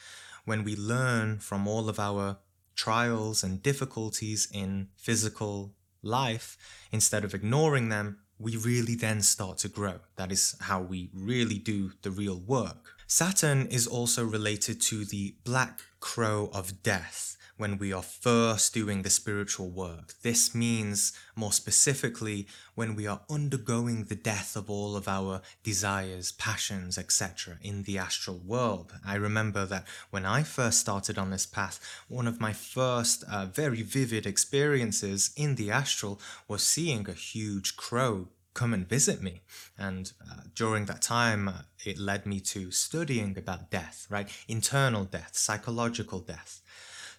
When 0.45 0.63
we 0.63 0.75
learn 0.75 1.39
from 1.39 1.67
all 1.67 1.89
of 1.89 1.99
our 1.99 2.37
trials 2.75 3.43
and 3.43 3.63
difficulties 3.63 4.47
in 4.53 4.89
physical 4.95 5.75
life, 6.05 6.57
instead 6.91 7.24
of 7.24 7.33
ignoring 7.33 7.89
them, 7.89 8.19
we 8.38 8.57
really 8.57 8.95
then 8.95 9.21
start 9.21 9.57
to 9.59 9.69
grow. 9.69 10.00
That 10.17 10.31
is 10.31 10.55
how 10.62 10.81
we 10.81 11.09
really 11.13 11.57
do 11.57 11.91
the 12.01 12.12
real 12.12 12.39
work. 12.39 12.95
Saturn 13.07 13.67
is 13.67 13.88
also 13.88 14.25
related 14.25 14.81
to 14.81 15.05
the 15.05 15.35
black 15.43 15.81
crow 16.00 16.50
of 16.53 16.83
death 16.83 17.38
when 17.57 17.77
we 17.77 17.93
are 17.93 18.01
first 18.01 18.74
doing 18.74 19.01
the 19.01 19.09
spiritual 19.09 19.69
work. 19.69 20.13
This 20.21 20.53
means, 20.53 21.13
more 21.35 21.53
specifically, 21.53 22.47
when 22.75 22.95
we 22.95 23.07
are 23.07 23.21
undergoing 23.29 24.05
the 24.05 24.15
death 24.15 24.55
of 24.55 24.69
all 24.69 24.95
of 24.95 25.07
our 25.07 25.41
desires, 25.63 26.31
passions, 26.33 26.97
etc. 26.97 27.57
in 27.62 27.83
the 27.83 27.97
astral 27.97 28.39
world. 28.39 28.93
I 29.05 29.15
remember 29.15 29.65
that 29.65 29.85
when 30.09 30.25
I 30.25 30.43
first 30.43 30.79
started 30.79 31.17
on 31.17 31.31
this 31.31 31.45
path, 31.45 31.79
one 32.07 32.27
of 32.27 32.41
my 32.41 32.53
first 32.53 33.24
uh, 33.31 33.45
very 33.45 33.81
vivid 33.81 34.25
experiences 34.25 35.31
in 35.38 35.55
the 35.55 35.71
astral 35.71 36.19
was 36.47 36.63
seeing 36.63 37.07
a 37.09 37.13
huge 37.13 37.77
crow 37.77 38.27
come 38.55 38.74
and 38.74 38.88
visit 38.89 39.21
me. 39.21 39.41
And 39.77 40.12
uh, 40.21 40.43
during 40.55 40.85
that 40.85 41.01
time, 41.01 41.47
uh, 41.47 41.53
it 41.85 42.00
led 42.00 42.25
me 42.25 42.39
to 42.39 42.71
studying 42.71 43.38
about 43.38 43.69
death, 43.69 44.07
right? 44.09 44.27
Internal 44.47 45.03
death, 45.03 45.31
psychological 45.33 46.19
death. 46.19 46.62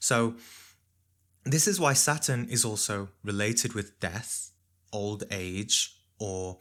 So, 0.06 0.36
this 1.42 1.66
is 1.66 1.80
why 1.80 1.94
Saturn 1.94 2.46
is 2.48 2.64
also 2.64 3.08
related 3.24 3.72
with 3.72 3.98
death, 3.98 4.52
old 4.92 5.24
age, 5.32 5.96
or 6.20 6.58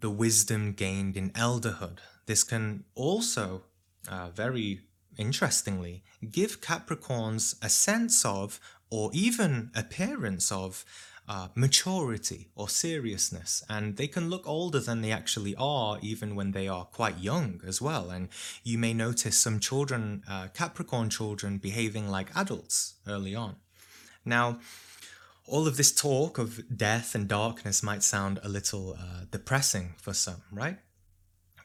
the 0.00 0.10
wisdom 0.10 0.72
gained 0.72 1.16
in 1.16 1.30
elderhood. 1.30 1.98
This 2.26 2.42
can 2.42 2.82
also, 2.96 3.62
uh, 4.08 4.30
very 4.30 4.80
interestingly, 5.16 6.02
give 6.32 6.60
Capricorns 6.60 7.54
a 7.62 7.68
sense 7.68 8.24
of, 8.24 8.58
or 8.90 9.12
even 9.14 9.70
appearance 9.76 10.50
of, 10.50 10.84
uh, 11.30 11.46
maturity 11.54 12.48
or 12.56 12.68
seriousness, 12.68 13.62
and 13.68 13.96
they 13.96 14.08
can 14.08 14.28
look 14.28 14.48
older 14.48 14.80
than 14.80 15.00
they 15.00 15.12
actually 15.12 15.54
are, 15.56 15.96
even 16.02 16.34
when 16.34 16.50
they 16.50 16.66
are 16.66 16.84
quite 16.86 17.18
young 17.20 17.60
as 17.64 17.80
well. 17.80 18.10
And 18.10 18.28
you 18.64 18.78
may 18.78 18.92
notice 18.92 19.38
some 19.38 19.60
children, 19.60 20.24
uh, 20.28 20.48
Capricorn 20.48 21.08
children, 21.08 21.58
behaving 21.58 22.08
like 22.08 22.36
adults 22.36 22.94
early 23.06 23.36
on. 23.36 23.54
Now, 24.24 24.58
all 25.46 25.68
of 25.68 25.76
this 25.76 25.92
talk 25.92 26.36
of 26.38 26.76
death 26.76 27.14
and 27.14 27.28
darkness 27.28 27.80
might 27.80 28.02
sound 28.02 28.40
a 28.42 28.48
little 28.48 28.96
uh, 28.98 29.26
depressing 29.30 29.94
for 29.98 30.12
some, 30.12 30.42
right? 30.50 30.78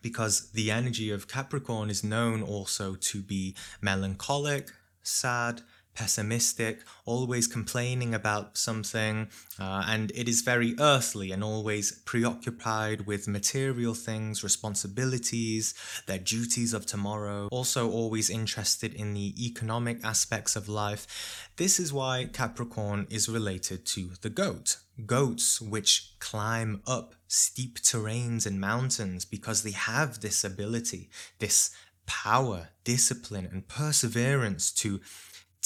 Because 0.04 0.52
the 0.52 0.70
energy 0.70 1.10
of 1.10 1.28
Capricorn 1.28 1.90
is 1.90 2.04
known 2.04 2.44
also 2.44 2.94
to 2.94 3.22
be 3.24 3.56
melancholic, 3.82 4.70
sad, 5.02 5.64
pessimistic, 5.96 6.82
always 7.06 7.48
complaining 7.48 8.14
about 8.14 8.58
something, 8.58 9.28
uh, 9.60 9.84
and 9.88 10.12
it 10.14 10.28
is 10.28 10.42
very 10.42 10.76
earthly 10.80 11.32
and 11.32 11.44
always 11.44 11.92
preoccupied 12.06 13.08
with 13.08 13.28
material 13.28 13.94
things, 13.94 14.44
responsibilities, 14.44 15.74
their 16.06 16.20
duties 16.20 16.74
of 16.74 16.86
tomorrow, 16.86 17.48
also 17.52 17.90
always 17.90 18.30
interested 18.30 18.94
in 18.94 19.14
the 19.14 19.34
economic 19.44 20.04
aspects 20.04 20.56
of 20.56 20.70
life. 20.70 21.50
This 21.56 21.80
is 21.80 21.94
why 21.94 22.30
Capricorn 22.32 23.08
is 23.10 23.30
related 23.30 23.86
to 23.88 24.12
the 24.22 24.30
goat. 24.30 24.78
Goats 25.06 25.62
which 25.62 26.14
climb 26.20 26.82
up 26.86 27.16
steep 27.28 27.80
terrains 27.80 28.46
and 28.46 28.60
mountains 28.60 29.26
because 29.26 29.64
they 29.64 29.72
have 29.72 30.22
this 30.22 30.44
ability, 30.44 31.10
this 31.40 31.72
power, 32.06 32.70
discipline, 32.84 33.48
and 33.52 33.68
perseverance 33.68 34.72
to 34.72 35.02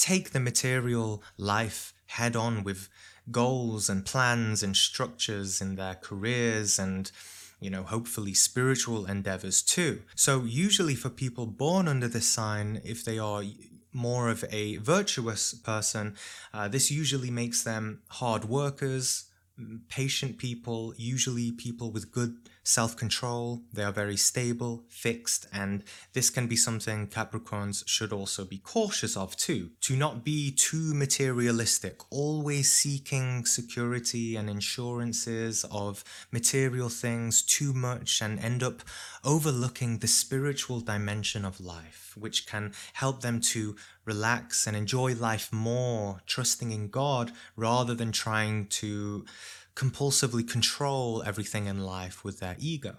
take 0.00 0.30
the 0.30 0.40
material 0.40 1.22
life 1.36 1.92
head 2.06 2.34
on 2.34 2.64
with 2.64 2.88
goals 3.30 3.88
and 3.88 4.04
plans 4.04 4.62
and 4.62 4.76
structures 4.76 5.60
in 5.60 5.76
their 5.76 5.94
careers 5.94 6.78
and 6.78 7.12
you 7.60 7.68
know, 7.68 7.82
hopefully 7.82 8.32
spiritual 8.32 9.04
endeavors 9.04 9.60
too. 9.60 10.00
So, 10.14 10.44
usually 10.44 10.94
for 10.94 11.10
people 11.10 11.44
born 11.44 11.88
under 11.88 12.08
this 12.08 12.26
sign, 12.26 12.80
if 12.84 13.04
they 13.04 13.18
are 13.18 13.42
more 13.92 14.30
of 14.30 14.44
a 14.50 14.76
virtuous 14.78 15.52
person, 15.52 16.16
uh, 16.54 16.68
this 16.68 16.90
usually 16.90 17.30
makes 17.30 17.62
them 17.62 18.00
hard 18.08 18.46
workers, 18.46 19.26
patient 19.88 20.38
people, 20.38 20.94
usually 20.96 21.52
people 21.52 21.90
with 21.90 22.12
good 22.12 22.36
self 22.62 22.96
control. 22.96 23.62
They 23.72 23.82
are 23.82 23.92
very 23.92 24.16
stable, 24.16 24.84
fixed, 24.88 25.46
and 25.52 25.82
this 26.12 26.30
can 26.30 26.46
be 26.46 26.56
something 26.56 27.08
Capricorns 27.08 27.82
should 27.86 28.12
also 28.12 28.44
be 28.44 28.58
cautious 28.58 29.16
of 29.16 29.36
too. 29.36 29.70
To 29.82 29.96
not 29.96 30.24
be 30.24 30.50
too 30.50 30.94
materialistic, 30.94 32.00
always 32.10 32.70
seeking 32.70 33.44
security 33.44 34.36
and 34.36 34.48
insurances 34.48 35.64
of 35.70 36.04
material 36.30 36.88
things 36.88 37.42
too 37.42 37.72
much 37.72 38.20
and 38.20 38.38
end 38.38 38.62
up 38.62 38.82
overlooking 39.24 39.98
the 39.98 40.08
spiritual 40.08 40.80
dimension 40.80 41.44
of 41.44 41.60
life, 41.60 42.14
which 42.18 42.46
can 42.46 42.72
help 42.94 43.20
them 43.20 43.40
to 43.40 43.76
relax 44.04 44.66
and 44.66 44.76
enjoy 44.76 45.14
life 45.14 45.52
more, 45.52 46.20
trusting 46.26 46.70
in 46.70 46.88
God 46.88 47.32
rather 47.56 47.94
than 47.94 48.12
trying 48.12 48.66
to 48.66 49.24
compulsively 49.80 50.46
control 50.46 51.22
everything 51.24 51.66
in 51.66 51.80
life 51.80 52.22
with 52.22 52.38
their 52.38 52.56
ego. 52.58 52.96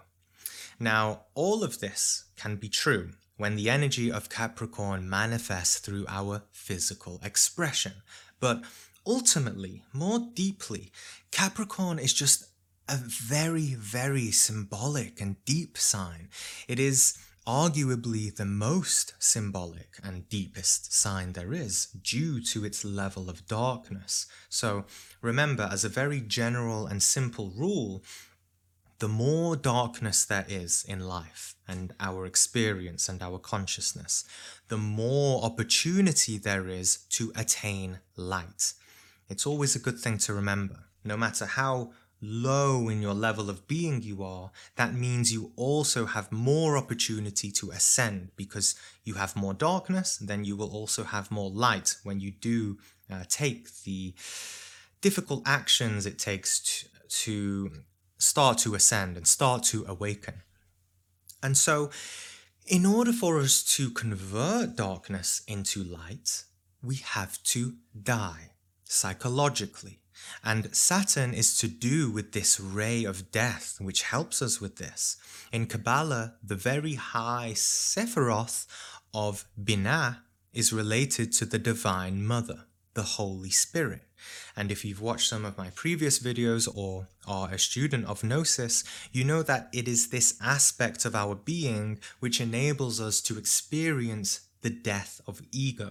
Now, 0.80 1.26
all 1.34 1.62
of 1.62 1.78
this 1.78 2.24
can 2.36 2.56
be 2.56 2.68
true 2.68 3.10
when 3.36 3.54
the 3.54 3.70
energy 3.70 4.10
of 4.10 4.28
Capricorn 4.28 5.08
manifests 5.08 5.78
through 5.78 6.06
our 6.08 6.42
physical 6.50 7.20
expression. 7.22 7.92
But 8.40 8.64
ultimately, 9.06 9.84
more 9.92 10.28
deeply, 10.34 10.90
Capricorn 11.30 12.00
is 12.00 12.12
just 12.12 12.46
a 12.88 12.96
very, 12.96 13.74
very 13.74 14.32
symbolic 14.32 15.20
and 15.20 15.36
deep 15.44 15.78
sign. 15.78 16.30
It 16.66 16.80
is 16.80 17.16
arguably 17.46 18.34
the 18.34 18.44
most 18.44 19.14
symbolic 19.18 19.98
and 20.02 20.28
deepest 20.28 20.92
sign 20.92 21.32
there 21.32 21.52
is 21.52 21.86
due 21.86 22.40
to 22.40 22.64
its 22.64 22.84
level 22.84 23.28
of 23.28 23.46
darkness. 23.46 24.26
So 24.48 24.84
remember, 25.20 25.68
as 25.70 25.84
a 25.84 25.88
very 25.88 26.20
general 26.20 26.86
and 26.86 27.02
simple 27.02 27.50
rule, 27.50 28.04
the 29.00 29.08
more 29.08 29.56
darkness 29.56 30.24
there 30.24 30.46
is 30.48 30.84
in 30.86 31.00
life 31.00 31.56
and 31.66 31.92
our 31.98 32.24
experience 32.24 33.08
and 33.08 33.20
our 33.20 33.38
consciousness, 33.38 34.24
the 34.68 34.76
more 34.76 35.42
opportunity 35.42 36.38
there 36.38 36.68
is 36.68 36.98
to 37.10 37.32
attain 37.34 37.98
light. 38.16 38.74
It's 39.28 39.46
always 39.46 39.74
a 39.74 39.80
good 39.80 39.98
thing 39.98 40.18
to 40.18 40.32
remember, 40.32 40.84
no 41.02 41.16
matter 41.16 41.46
how 41.46 41.92
low 42.22 42.88
in 42.88 43.02
your 43.02 43.14
level 43.14 43.50
of 43.50 43.66
being 43.66 44.00
you 44.00 44.22
are, 44.22 44.52
that 44.76 44.94
means 44.94 45.32
you 45.32 45.52
also 45.56 46.06
have 46.06 46.30
more 46.30 46.76
opportunity 46.76 47.50
to 47.50 47.70
ascend 47.70 48.30
because 48.36 48.76
you 49.04 49.14
have 49.14 49.34
more 49.34 49.52
darkness, 49.52 50.16
then 50.16 50.44
you 50.44 50.56
will 50.56 50.70
also 50.70 51.02
have 51.02 51.30
more 51.30 51.50
light 51.50 51.96
when 52.04 52.20
you 52.20 52.30
do 52.30 52.78
uh, 53.10 53.24
take 53.28 53.82
the 53.82 54.14
difficult 55.00 55.42
actions 55.44 56.06
it 56.06 56.18
takes 56.18 56.60
to, 56.60 56.86
to 57.08 57.72
start 58.18 58.56
to 58.58 58.74
ascend 58.74 59.16
and 59.16 59.26
start 59.26 59.64
to 59.64 59.84
awaken. 59.88 60.42
And 61.42 61.56
so, 61.56 61.90
in 62.68 62.86
order 62.86 63.12
for 63.12 63.40
us 63.40 63.64
to 63.76 63.90
convert 63.90 64.76
darkness 64.76 65.42
into 65.48 65.82
light, 65.82 66.44
we 66.80 66.96
have 66.96 67.42
to 67.44 67.74
die 68.00 68.52
psychologically. 68.84 70.01
And 70.44 70.74
Saturn 70.74 71.34
is 71.34 71.56
to 71.58 71.68
do 71.68 72.10
with 72.10 72.32
this 72.32 72.58
ray 72.58 73.04
of 73.04 73.30
death, 73.30 73.76
which 73.80 74.02
helps 74.02 74.42
us 74.42 74.60
with 74.60 74.76
this. 74.76 75.16
In 75.52 75.66
Kabbalah, 75.66 76.34
the 76.42 76.56
very 76.56 76.94
high 76.94 77.52
Sephiroth 77.54 78.66
of 79.14 79.44
Binah 79.62 80.18
is 80.52 80.72
related 80.72 81.32
to 81.32 81.44
the 81.44 81.58
Divine 81.58 82.24
Mother, 82.24 82.64
the 82.94 83.02
Holy 83.02 83.50
Spirit. 83.50 84.02
And 84.56 84.70
if 84.70 84.84
you've 84.84 85.00
watched 85.00 85.28
some 85.28 85.44
of 85.44 85.58
my 85.58 85.70
previous 85.70 86.18
videos 86.18 86.68
or 86.74 87.08
are 87.26 87.50
a 87.50 87.58
student 87.58 88.06
of 88.06 88.22
Gnosis, 88.22 88.84
you 89.10 89.24
know 89.24 89.42
that 89.42 89.68
it 89.72 89.88
is 89.88 90.08
this 90.08 90.38
aspect 90.40 91.04
of 91.04 91.14
our 91.14 91.34
being 91.34 91.98
which 92.20 92.40
enables 92.40 93.00
us 93.00 93.20
to 93.22 93.38
experience 93.38 94.40
the 94.60 94.70
death 94.70 95.20
of 95.26 95.42
ego. 95.50 95.90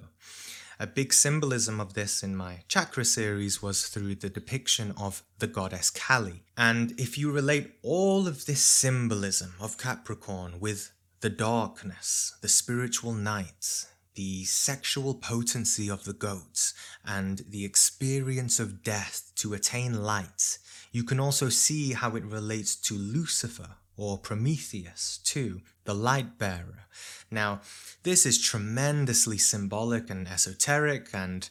A 0.82 0.88
big 0.88 1.13
symbolism 1.13 1.80
of 1.80 1.94
this 1.94 2.24
in 2.24 2.36
my 2.36 2.63
chakra 2.67 3.06
series 3.06 3.62
was 3.62 3.88
through 3.88 4.15
the 4.15 4.32
depiction 4.32 4.96
of 4.98 5.22
the 5.38 5.46
goddess 5.46 5.91
Kali. 5.91 6.41
And 6.58 7.00
if 7.00 7.20
you 7.20 7.32
relate 7.32 7.74
all 7.84 8.28
of 8.28 8.48
this 8.48 8.62
symbolism 8.62 9.54
of 9.60 9.78
Capricorn 9.78 10.60
with 10.60 10.91
the 11.20 11.30
darkness, 11.30 12.36
the 12.41 12.48
spiritual 12.48 13.13
night, 13.13 13.86
the 14.15 14.44
sexual 14.46 15.13
potency 15.13 15.88
of 15.88 16.04
the 16.04 16.13
goats, 16.13 16.74
and 17.06 17.44
the 17.48 17.63
experience 17.63 18.60
of 18.60 18.82
death 18.82 19.32
to 19.36 19.54
attain 19.54 20.02
light, 20.02 20.58
you 20.91 21.04
can 21.04 21.20
also 21.20 21.50
see 21.50 21.94
how 21.94 22.15
it 22.15 22.26
relates 22.26 22.76
to 22.88 22.96
Lucifer 22.96 23.76
or 24.02 24.18
Prometheus 24.18 25.20
too, 25.24 25.62
the 25.84 25.94
light 25.94 26.40
bearer. 26.40 26.88
Now, 27.30 27.62
this 28.02 28.26
is 28.26 28.42
tremendously 28.42 29.38
symbolic 29.38 30.10
and 30.10 30.28
esoteric, 30.28 31.10
and 31.14 31.48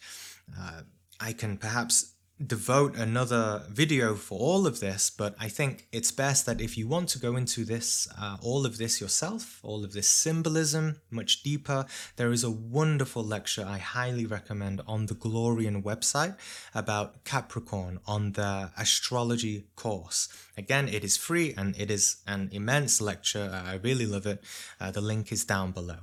uh, 0.58 0.82
I 1.20 1.32
can 1.32 1.56
perhaps 1.56 2.09
devote 2.44 2.96
another 2.96 3.62
video 3.68 4.14
for 4.14 4.38
all 4.38 4.66
of 4.66 4.80
this, 4.80 5.10
but 5.10 5.34
I 5.38 5.48
think 5.48 5.86
it's 5.92 6.10
best 6.10 6.46
that 6.46 6.60
if 6.60 6.78
you 6.78 6.88
want 6.88 7.10
to 7.10 7.18
go 7.18 7.36
into 7.36 7.64
this, 7.64 8.08
uh, 8.18 8.38
all 8.40 8.64
of 8.64 8.78
this 8.78 9.00
yourself, 9.00 9.60
all 9.62 9.84
of 9.84 9.92
this 9.92 10.08
symbolism 10.08 11.00
much 11.10 11.42
deeper, 11.42 11.84
there 12.16 12.32
is 12.32 12.42
a 12.42 12.50
wonderful 12.50 13.22
lecture 13.22 13.64
I 13.66 13.76
highly 13.76 14.24
recommend 14.24 14.80
on 14.86 15.06
the 15.06 15.14
Glorian 15.14 15.82
website 15.82 16.36
about 16.74 17.24
Capricorn 17.24 18.00
on 18.06 18.32
the 18.32 18.70
astrology 18.76 19.66
course. 19.76 20.28
Again, 20.56 20.88
it 20.88 21.04
is 21.04 21.18
free 21.18 21.52
and 21.56 21.76
it 21.78 21.90
is 21.90 22.22
an 22.26 22.48
immense 22.52 23.02
lecture. 23.02 23.50
I 23.52 23.74
really 23.74 24.06
love 24.06 24.26
it. 24.26 24.42
Uh, 24.80 24.90
the 24.90 25.02
link 25.02 25.30
is 25.30 25.44
down 25.44 25.72
below. 25.72 25.98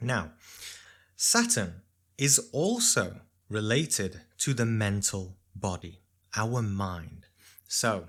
Now, 0.00 0.32
Saturn 1.16 1.82
is 2.16 2.48
also 2.52 3.20
related 3.48 4.22
to 4.38 4.54
the 4.54 4.66
mental 4.66 5.36
body, 5.54 6.00
our 6.36 6.62
mind. 6.62 7.26
So, 7.68 8.08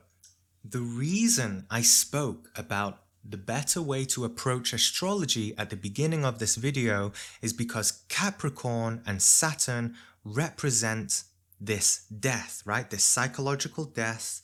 the 0.63 0.82
reason 0.82 1.67
I 1.69 1.82
spoke 1.82 2.50
about 2.56 3.04
the 3.28 3.38
better 3.38 3.82
way 3.82 4.06
to 4.06 4.26
approach 4.26 4.74
astrology 4.74 5.56
at 5.58 5.69
the 5.69 5.76
beginning 5.76 6.24
of 6.24 6.39
this 6.39 6.56
video 6.56 7.12
is 7.41 7.54
because 7.54 8.04
Capricorn 8.08 9.02
and 9.06 9.21
Saturn 9.21 9.95
represent 10.24 11.24
this 11.60 12.06
death, 12.08 12.62
right? 12.65 12.89
This 12.89 13.04
psychological 13.04 13.86
death 13.86 14.41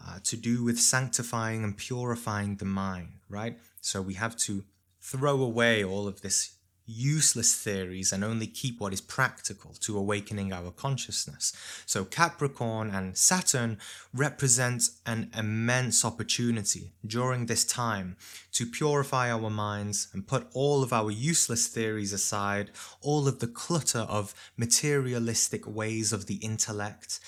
uh, 0.00 0.18
to 0.24 0.36
do 0.36 0.64
with 0.64 0.78
sanctifying 0.78 1.62
and 1.64 1.76
purifying 1.76 2.56
the 2.56 2.64
mind, 2.64 3.20
right? 3.28 3.58
So 3.80 4.00
we 4.00 4.14
have 4.14 4.36
to 4.38 4.64
throw 5.00 5.42
away 5.42 5.84
all 5.84 6.06
of 6.06 6.22
this 6.22 6.56
useless 6.86 7.54
theories 7.54 8.12
and 8.12 8.24
only 8.24 8.46
keep 8.46 8.80
what 8.80 8.92
is 8.92 9.00
practical 9.00 9.72
to 9.80 9.96
awakening 9.96 10.52
our 10.52 10.70
consciousness. 10.70 11.52
So 11.86 12.04
Capricorn 12.04 12.90
and 12.90 13.16
Saturn 13.16 13.78
represent 14.12 14.90
an 15.06 15.30
immense 15.36 16.04
opportunity 16.04 16.92
during 17.06 17.46
this 17.46 17.64
time 17.64 18.16
to 18.52 18.66
purify 18.66 19.30
our 19.30 19.50
minds 19.50 20.08
and 20.12 20.26
put 20.26 20.46
all 20.52 20.82
of 20.82 20.92
our 20.92 21.10
useless 21.10 21.66
theories 21.68 22.12
aside, 22.12 22.70
all 23.00 23.28
of 23.28 23.38
the 23.38 23.46
clutter 23.46 24.00
of 24.00 24.34
materialistic 24.56 25.66
ways 25.66 26.12
of 26.12 26.26
the 26.26 26.36
intellect 26.36 27.20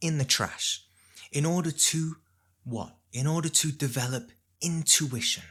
in 0.00 0.18
the 0.18 0.24
trash 0.24 0.84
in 1.32 1.44
order 1.44 1.70
to 1.70 2.16
what? 2.64 2.94
In 3.12 3.26
order 3.26 3.48
to 3.48 3.72
develop 3.72 4.30
intuition 4.60 5.44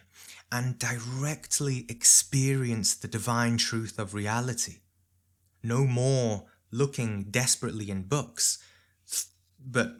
and 0.52 0.80
directly 0.80 1.86
experience 1.90 2.96
the 2.96 3.08
divine 3.08 3.58
truth 3.58 4.00
of 4.00 4.14
reality. 4.14 4.78
No 5.64 5.86
more 5.86 6.46
looking 6.72 7.24
desperately 7.30 7.90
in 7.90 8.04
books, 8.04 8.60
but 9.60 9.96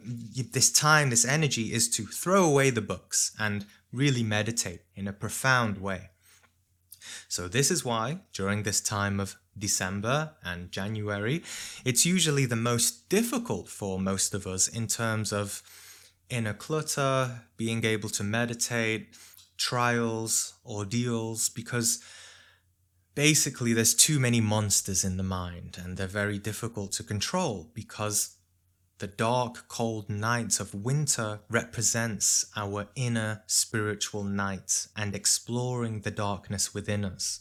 this 0.52 0.72
time, 0.72 1.10
this 1.10 1.26
energy 1.26 1.72
is 1.72 1.88
to 1.90 2.06
throw 2.06 2.44
away 2.44 2.70
the 2.70 2.80
books 2.80 3.32
and 3.38 3.66
really 3.92 4.22
meditate 4.22 4.82
in 4.94 5.06
a 5.06 5.12
profound 5.12 5.78
way. 5.78 6.10
So, 7.28 7.48
this 7.48 7.70
is 7.70 7.84
why 7.84 8.20
during 8.32 8.62
this 8.62 8.80
time 8.80 9.20
of 9.20 9.36
December 9.58 10.32
and 10.44 10.70
January, 10.72 11.42
it's 11.84 12.06
usually 12.06 12.46
the 12.46 12.56
most 12.56 13.08
difficult 13.08 13.68
for 13.68 13.98
most 13.98 14.34
of 14.34 14.46
us 14.46 14.68
in 14.68 14.86
terms 14.86 15.32
of 15.32 15.62
inner 16.30 16.54
clutter, 16.54 17.42
being 17.56 17.84
able 17.84 18.08
to 18.10 18.22
meditate, 18.22 19.14
trials, 19.58 20.54
ordeals, 20.64 21.50
because 21.50 22.02
basically 23.14 23.74
there's 23.74 23.94
too 23.94 24.18
many 24.18 24.40
monsters 24.40 25.04
in 25.04 25.16
the 25.16 25.22
mind 25.22 25.76
and 25.82 25.96
they're 25.96 26.06
very 26.06 26.38
difficult 26.38 26.92
to 26.92 27.02
control 27.02 27.70
because 27.74 28.36
The 28.98 29.06
dark, 29.06 29.68
cold 29.68 30.10
night 30.10 30.58
of 30.58 30.74
winter 30.74 31.38
represents 31.48 32.46
our 32.56 32.88
inner 32.96 33.44
spiritual 33.46 34.24
night 34.24 34.88
and 34.96 35.14
exploring 35.14 36.00
the 36.00 36.10
darkness 36.10 36.74
within 36.74 37.04
us, 37.04 37.38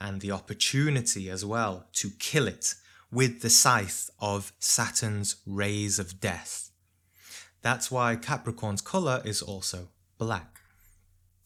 and 0.00 0.20
the 0.20 0.30
opportunity 0.30 1.28
as 1.28 1.44
well 1.44 1.88
to 1.94 2.10
kill 2.20 2.46
it 2.46 2.74
with 3.10 3.42
the 3.42 3.50
scythe 3.50 4.08
of 4.20 4.52
Saturn's 4.60 5.36
rays 5.44 5.98
of 5.98 6.20
death. 6.20 6.70
That's 7.60 7.90
why 7.90 8.14
Capricorn's 8.14 8.80
colour 8.80 9.20
is 9.24 9.42
also 9.42 9.88
black. 10.16 10.59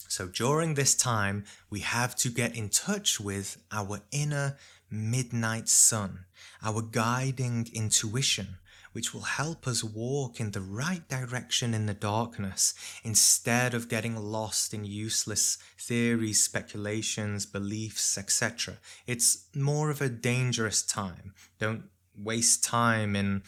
So 0.08 0.26
during 0.28 0.74
this 0.74 0.94
time, 0.94 1.44
we 1.70 1.80
have 1.80 2.14
to 2.16 2.28
get 2.28 2.56
in 2.56 2.68
touch 2.68 3.20
with 3.20 3.62
our 3.72 4.00
inner 4.10 4.56
midnight 4.90 5.68
sun, 5.68 6.26
our 6.62 6.82
guiding 6.82 7.68
intuition, 7.72 8.58
which 8.92 9.12
will 9.12 9.22
help 9.22 9.66
us 9.66 9.82
walk 9.82 10.38
in 10.38 10.52
the 10.52 10.60
right 10.60 11.08
direction 11.08 11.74
in 11.74 11.86
the 11.86 11.94
darkness 11.94 12.74
instead 13.02 13.74
of 13.74 13.88
getting 13.88 14.14
lost 14.16 14.72
in 14.72 14.84
useless 14.84 15.58
theories, 15.76 16.42
speculations, 16.42 17.44
beliefs, 17.44 18.16
etc. 18.16 18.78
It's 19.06 19.46
more 19.54 19.90
of 19.90 20.00
a 20.00 20.08
dangerous 20.08 20.80
time. 20.80 21.34
Don't 21.58 21.84
waste 22.16 22.62
time 22.62 23.16
in 23.16 23.42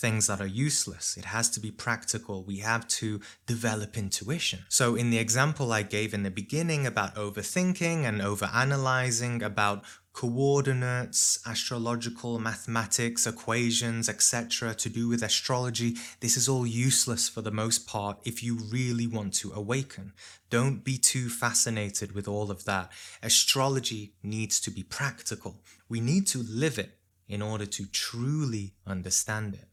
things 0.00 0.26
that 0.28 0.40
are 0.40 0.46
useless. 0.46 1.16
It 1.16 1.26
has 1.26 1.50
to 1.50 1.60
be 1.60 1.70
practical. 1.70 2.42
We 2.42 2.58
have 2.58 2.88
to 3.00 3.20
develop 3.46 3.98
intuition. 3.98 4.60
So, 4.68 4.94
in 4.94 5.10
the 5.10 5.18
example 5.18 5.72
I 5.72 5.82
gave 5.82 6.14
in 6.14 6.22
the 6.22 6.30
beginning 6.30 6.86
about 6.86 7.14
overthinking 7.16 8.04
and 8.04 8.20
overanalyzing, 8.20 9.42
about 9.42 9.84
coordinates, 10.12 11.38
astrological 11.46 12.38
mathematics, 12.38 13.26
equations, 13.26 14.08
etc., 14.08 14.74
to 14.74 14.88
do 14.88 15.08
with 15.08 15.22
astrology, 15.22 15.96
this 16.20 16.36
is 16.36 16.48
all 16.48 16.66
useless 16.66 17.28
for 17.28 17.42
the 17.42 17.50
most 17.50 17.86
part 17.86 18.18
if 18.24 18.42
you 18.42 18.58
really 18.70 19.06
want 19.06 19.32
to 19.34 19.52
awaken. 19.52 20.12
Don't 20.48 20.82
be 20.82 20.98
too 20.98 21.28
fascinated 21.28 22.12
with 22.12 22.26
all 22.26 22.50
of 22.50 22.64
that. 22.64 22.90
Astrology 23.22 24.14
needs 24.22 24.60
to 24.60 24.70
be 24.70 24.82
practical. 24.82 25.62
We 25.88 26.00
need 26.00 26.26
to 26.28 26.42
live 26.42 26.78
it 26.78 26.99
in 27.30 27.40
order 27.40 27.64
to 27.64 27.86
truly 27.86 28.74
understand 28.86 29.54
it. 29.54 29.68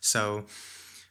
So, 0.00 0.44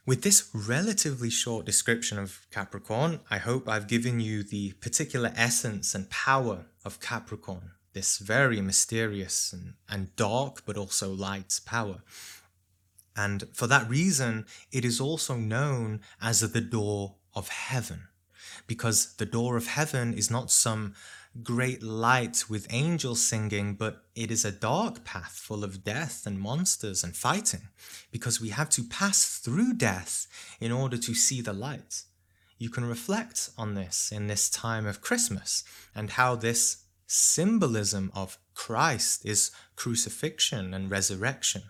with 0.06 0.22
this 0.22 0.48
relatively 0.54 1.28
short 1.28 1.66
description 1.66 2.18
of 2.18 2.46
Capricorn, 2.50 3.20
I 3.30 3.36
hope 3.36 3.68
I've 3.68 3.88
given 3.88 4.20
you 4.20 4.42
the 4.42 4.72
particular 4.80 5.32
essence 5.36 5.94
and 5.94 6.08
power 6.08 6.64
of 6.82 7.00
Capricorn, 7.00 7.72
this 7.92 8.16
very 8.16 8.62
mysterious 8.62 9.52
and, 9.52 9.74
and 9.86 10.16
dark 10.16 10.62
but 10.64 10.78
also 10.78 11.12
light 11.12 11.60
power. 11.66 11.98
And 13.14 13.48
for 13.52 13.66
that 13.66 13.90
reason, 13.90 14.46
it 14.72 14.84
is 14.84 14.98
also 14.98 15.36
known 15.36 16.00
as 16.22 16.40
the 16.40 16.60
door 16.60 17.16
of 17.34 17.48
heaven, 17.48 18.08
because 18.66 19.14
the 19.16 19.26
door 19.26 19.58
of 19.58 19.66
heaven 19.66 20.14
is 20.14 20.30
not 20.30 20.50
some 20.50 20.94
great 21.42 21.82
light 21.82 22.44
with 22.48 22.66
angels 22.70 23.20
singing, 23.20 23.74
but 23.74 24.04
it 24.14 24.30
is 24.30 24.44
a 24.44 24.52
dark 24.52 25.04
path 25.04 25.32
full 25.32 25.64
of 25.64 25.84
death 25.84 26.26
and 26.26 26.40
monsters 26.40 27.04
and 27.04 27.16
fighting, 27.16 27.68
because 28.10 28.40
we 28.40 28.48
have 28.50 28.70
to 28.70 28.82
pass 28.82 29.38
through 29.38 29.74
death 29.74 30.26
in 30.60 30.72
order 30.72 30.96
to 30.96 31.14
see 31.14 31.40
the 31.40 31.52
light. 31.52 32.04
You 32.58 32.70
can 32.70 32.84
reflect 32.84 33.50
on 33.56 33.74
this 33.74 34.10
in 34.10 34.26
this 34.26 34.50
time 34.50 34.86
of 34.86 35.00
Christmas 35.00 35.62
and 35.94 36.10
how 36.10 36.34
this 36.34 36.84
symbolism 37.06 38.10
of 38.14 38.38
Christ 38.54 39.24
is 39.24 39.50
crucifixion 39.76 40.74
and 40.74 40.90
resurrection. 40.90 41.62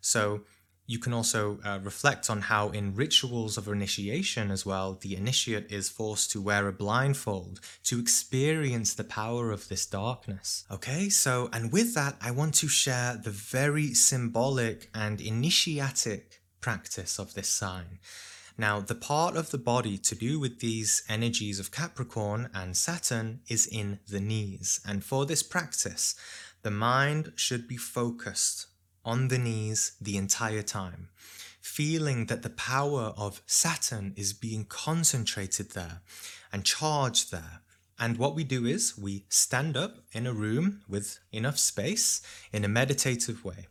So 0.00 0.42
you 0.86 0.98
can 0.98 1.12
also 1.12 1.58
uh, 1.64 1.78
reflect 1.82 2.28
on 2.28 2.42
how 2.42 2.70
in 2.70 2.94
rituals 2.94 3.56
of 3.56 3.68
initiation 3.68 4.50
as 4.50 4.66
well, 4.66 4.98
the 5.00 5.14
initiate 5.16 5.70
is 5.70 5.88
forced 5.88 6.30
to 6.32 6.42
wear 6.42 6.66
a 6.66 6.72
blindfold 6.72 7.60
to 7.84 8.00
experience 8.00 8.94
the 8.94 9.04
power 9.04 9.52
of 9.52 9.68
this 9.68 9.86
darkness. 9.86 10.64
Okay, 10.70 11.08
so, 11.08 11.48
and 11.52 11.72
with 11.72 11.94
that, 11.94 12.16
I 12.20 12.30
want 12.32 12.54
to 12.56 12.68
share 12.68 13.16
the 13.16 13.30
very 13.30 13.94
symbolic 13.94 14.90
and 14.94 15.20
initiatic 15.20 16.42
practice 16.60 17.18
of 17.18 17.34
this 17.34 17.48
sign. 17.48 18.00
Now, 18.58 18.80
the 18.80 18.94
part 18.94 19.36
of 19.36 19.50
the 19.50 19.58
body 19.58 19.96
to 19.98 20.14
do 20.14 20.38
with 20.38 20.60
these 20.60 21.02
energies 21.08 21.58
of 21.58 21.70
Capricorn 21.70 22.50
and 22.54 22.76
Saturn 22.76 23.40
is 23.48 23.66
in 23.66 24.00
the 24.08 24.20
knees. 24.20 24.80
And 24.86 25.02
for 25.02 25.24
this 25.24 25.42
practice, 25.42 26.14
the 26.62 26.70
mind 26.70 27.32
should 27.34 27.66
be 27.66 27.76
focused 27.76 28.66
on 29.04 29.28
the 29.28 29.38
knees 29.38 29.92
the 30.00 30.16
entire 30.16 30.62
time, 30.62 31.08
feeling 31.60 32.26
that 32.26 32.42
the 32.42 32.50
power 32.50 33.12
of 33.16 33.42
Saturn 33.46 34.12
is 34.16 34.32
being 34.32 34.64
concentrated 34.64 35.70
there 35.72 36.00
and 36.52 36.64
charged 36.64 37.30
there. 37.30 37.60
And 37.98 38.18
what 38.18 38.34
we 38.34 38.44
do 38.44 38.66
is 38.66 38.98
we 38.98 39.24
stand 39.28 39.76
up 39.76 39.98
in 40.12 40.26
a 40.26 40.32
room 40.32 40.82
with 40.88 41.20
enough 41.30 41.58
space 41.58 42.20
in 42.52 42.64
a 42.64 42.68
meditative 42.68 43.44
way. 43.44 43.68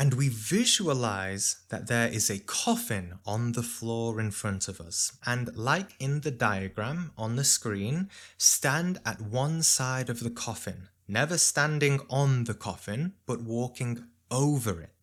And 0.00 0.14
we 0.14 0.28
visualize 0.28 1.56
that 1.68 1.86
there 1.88 2.08
is 2.08 2.30
a 2.30 2.38
coffin 2.38 3.18
on 3.26 3.52
the 3.52 3.62
floor 3.62 4.18
in 4.18 4.30
front 4.30 4.66
of 4.66 4.80
us. 4.80 5.12
And 5.26 5.54
like 5.54 5.90
in 5.98 6.22
the 6.22 6.30
diagram 6.30 7.12
on 7.18 7.36
the 7.36 7.44
screen, 7.44 8.08
stand 8.38 8.98
at 9.04 9.20
one 9.20 9.62
side 9.62 10.08
of 10.08 10.20
the 10.20 10.30
coffin, 10.30 10.88
never 11.06 11.36
standing 11.36 12.00
on 12.08 12.44
the 12.44 12.54
coffin, 12.54 13.12
but 13.26 13.42
walking 13.42 14.04
over 14.30 14.80
it, 14.80 14.94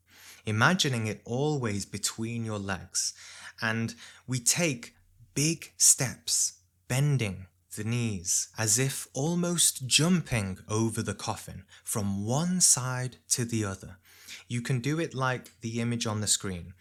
imagining 0.45 1.07
it 1.07 1.21
always 1.25 1.85
between 1.85 2.45
your 2.45 2.59
legs. 2.59 3.13
And 3.61 3.95
we 4.27 4.39
take 4.39 4.95
big 5.33 5.71
steps, 5.77 6.53
bending 6.87 7.47
the 7.75 7.83
knees 7.83 8.49
as 8.57 8.79
if 8.79 9.07
almost 9.13 9.87
jumping 9.87 10.57
over 10.67 11.01
the 11.01 11.13
coffin 11.13 11.63
from 11.83 12.25
one 12.25 12.59
side 12.59 13.17
to 13.29 13.45
the 13.45 13.63
other. 13.63 13.97
You 14.47 14.61
can 14.61 14.79
do 14.79 14.99
it 14.99 15.13
like 15.13 15.51
the 15.61 15.79
image 15.79 16.07
on 16.07 16.21
the 16.21 16.27
screen. 16.27 16.73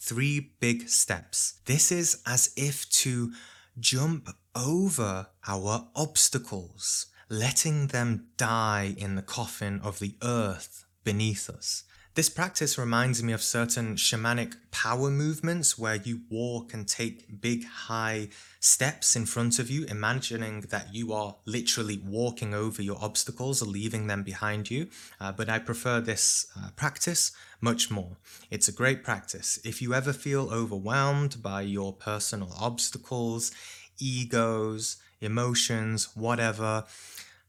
Three 0.00 0.52
big 0.60 0.88
steps. 0.88 1.60
This 1.66 1.90
is 1.90 2.22
as 2.26 2.52
if 2.56 2.88
to 2.90 3.32
jump 3.78 4.30
over 4.54 5.28
our 5.46 5.88
obstacles, 5.94 7.06
letting 7.28 7.88
them 7.88 8.28
die 8.36 8.94
in 8.96 9.16
the 9.16 9.22
coffin 9.22 9.80
of 9.82 9.98
the 9.98 10.14
earth 10.22 10.84
beneath 11.08 11.48
us. 11.48 11.84
This 12.16 12.28
practice 12.28 12.76
reminds 12.76 13.22
me 13.22 13.32
of 13.32 13.42
certain 13.42 13.96
shamanic 13.96 14.56
power 14.70 15.08
movements 15.08 15.78
where 15.78 15.94
you 15.94 16.20
walk 16.28 16.74
and 16.74 16.86
take 16.86 17.40
big 17.40 17.64
high 17.64 18.28
steps 18.60 19.16
in 19.16 19.24
front 19.24 19.58
of 19.58 19.70
you, 19.70 19.86
imagining 19.86 20.60
that 20.68 20.94
you 20.94 21.14
are 21.14 21.36
literally 21.46 21.98
walking 22.04 22.52
over 22.52 22.82
your 22.82 22.98
obstacles 23.00 23.62
or 23.62 23.64
leaving 23.64 24.06
them 24.06 24.22
behind 24.22 24.70
you. 24.70 24.88
Uh, 25.18 25.32
but 25.32 25.48
I 25.48 25.58
prefer 25.60 26.02
this 26.02 26.46
uh, 26.58 26.68
practice 26.76 27.32
much 27.62 27.90
more. 27.90 28.18
It's 28.50 28.68
a 28.68 28.78
great 28.80 29.02
practice. 29.02 29.58
If 29.64 29.80
you 29.80 29.94
ever 29.94 30.12
feel 30.12 30.50
overwhelmed 30.52 31.42
by 31.42 31.62
your 31.62 31.94
personal 31.94 32.52
obstacles, 32.60 33.50
egos, 33.98 34.98
emotions, 35.22 36.10
whatever, 36.14 36.84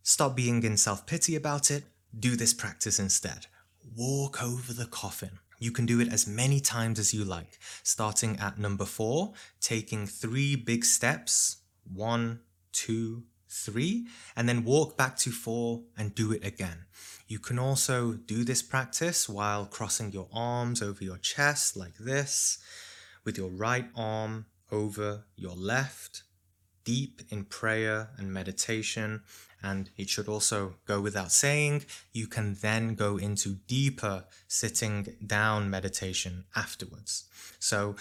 stop 0.01 0.37
being 0.37 0.63
in 0.63 0.77
self 0.77 1.05
pity 1.05 1.35
about 1.35 1.69
it 1.69 1.83
do 2.17 2.35
this 2.35 2.53
practice 2.53 2.99
instead. 2.99 3.47
Walk 3.95 4.41
over 4.41 4.73
the 4.73 4.85
coffin. 4.85 5.39
You 5.59 5.71
can 5.71 5.85
do 5.85 5.99
it 5.99 6.11
as 6.11 6.25
many 6.25 6.59
times 6.59 6.99
as 6.99 7.13
you 7.13 7.25
like, 7.25 7.59
starting 7.83 8.37
at 8.39 8.57
number 8.57 8.85
four, 8.85 9.33
taking 9.59 10.07
three 10.07 10.55
big 10.55 10.85
steps 10.85 11.57
one, 11.93 12.39
two, 12.71 13.23
three, 13.49 14.07
and 14.35 14.47
then 14.47 14.63
walk 14.63 14.95
back 14.95 15.17
to 15.17 15.31
four 15.31 15.83
and 15.97 16.13
do 16.13 16.31
it 16.31 16.45
again. 16.45 16.85
You 17.27 17.39
can 17.39 17.59
also 17.59 18.13
do 18.13 18.43
this 18.43 18.61
practice 18.61 19.27
while 19.27 19.65
crossing 19.65 20.11
your 20.11 20.27
arms 20.31 20.81
over 20.81 21.03
your 21.03 21.17
chest 21.17 21.75
like 21.75 21.97
this, 21.97 22.59
with 23.25 23.37
your 23.37 23.49
right 23.49 23.87
arm 23.95 24.45
over 24.71 25.25
your 25.35 25.55
left, 25.55 26.23
deep 26.83 27.21
in 27.29 27.43
prayer 27.45 28.09
and 28.17 28.31
meditation, 28.31 29.21
and 29.61 29.89
it 29.97 30.09
should 30.09 30.27
also 30.27 30.75
go 30.85 31.01
without 31.01 31.31
saying, 31.31 31.85
you 32.13 32.27
can 32.27 32.55
then 32.61 32.95
go 32.95 33.17
into 33.17 33.55
deeper 33.67 34.25
sitting 34.47 35.15
down 35.25 35.69
meditation 35.69 36.45
afterwards. 36.55 37.25
So, 37.59 37.95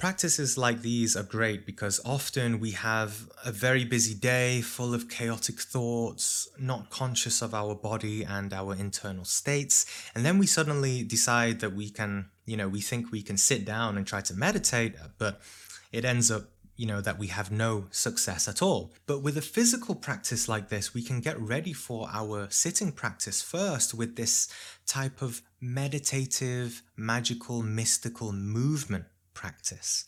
practices 0.00 0.56
like 0.56 0.80
these 0.80 1.14
are 1.14 1.22
great 1.22 1.66
because 1.66 2.00
often 2.06 2.58
we 2.58 2.70
have 2.70 3.28
a 3.44 3.52
very 3.52 3.84
busy 3.84 4.14
day 4.14 4.62
full 4.62 4.94
of 4.94 5.10
chaotic 5.10 5.60
thoughts, 5.60 6.48
not 6.58 6.88
conscious 6.88 7.42
of 7.42 7.52
our 7.52 7.74
body 7.74 8.24
and 8.24 8.50
our 8.54 8.74
internal 8.74 9.26
states. 9.26 9.84
And 10.14 10.24
then 10.24 10.38
we 10.38 10.46
suddenly 10.46 11.02
decide 11.02 11.60
that 11.60 11.74
we 11.74 11.90
can, 11.90 12.30
you 12.46 12.56
know, 12.56 12.66
we 12.66 12.80
think 12.80 13.12
we 13.12 13.20
can 13.20 13.36
sit 13.36 13.66
down 13.66 13.98
and 13.98 14.06
try 14.06 14.22
to 14.22 14.34
meditate, 14.34 14.94
but 15.18 15.42
it 15.92 16.06
ends 16.06 16.30
up 16.30 16.44
you 16.80 16.86
know, 16.86 17.02
that 17.02 17.18
we 17.18 17.26
have 17.26 17.50
no 17.50 17.84
success 17.90 18.48
at 18.48 18.62
all. 18.62 18.90
But 19.06 19.22
with 19.22 19.36
a 19.36 19.42
physical 19.42 19.94
practice 19.94 20.48
like 20.48 20.70
this, 20.70 20.94
we 20.94 21.02
can 21.02 21.20
get 21.20 21.38
ready 21.38 21.74
for 21.74 22.08
our 22.10 22.48
sitting 22.48 22.90
practice 22.90 23.42
first 23.42 23.92
with 23.92 24.16
this 24.16 24.48
type 24.86 25.20
of 25.20 25.42
meditative, 25.60 26.82
magical, 26.96 27.60
mystical 27.62 28.32
movement 28.32 29.04
practice. 29.34 30.06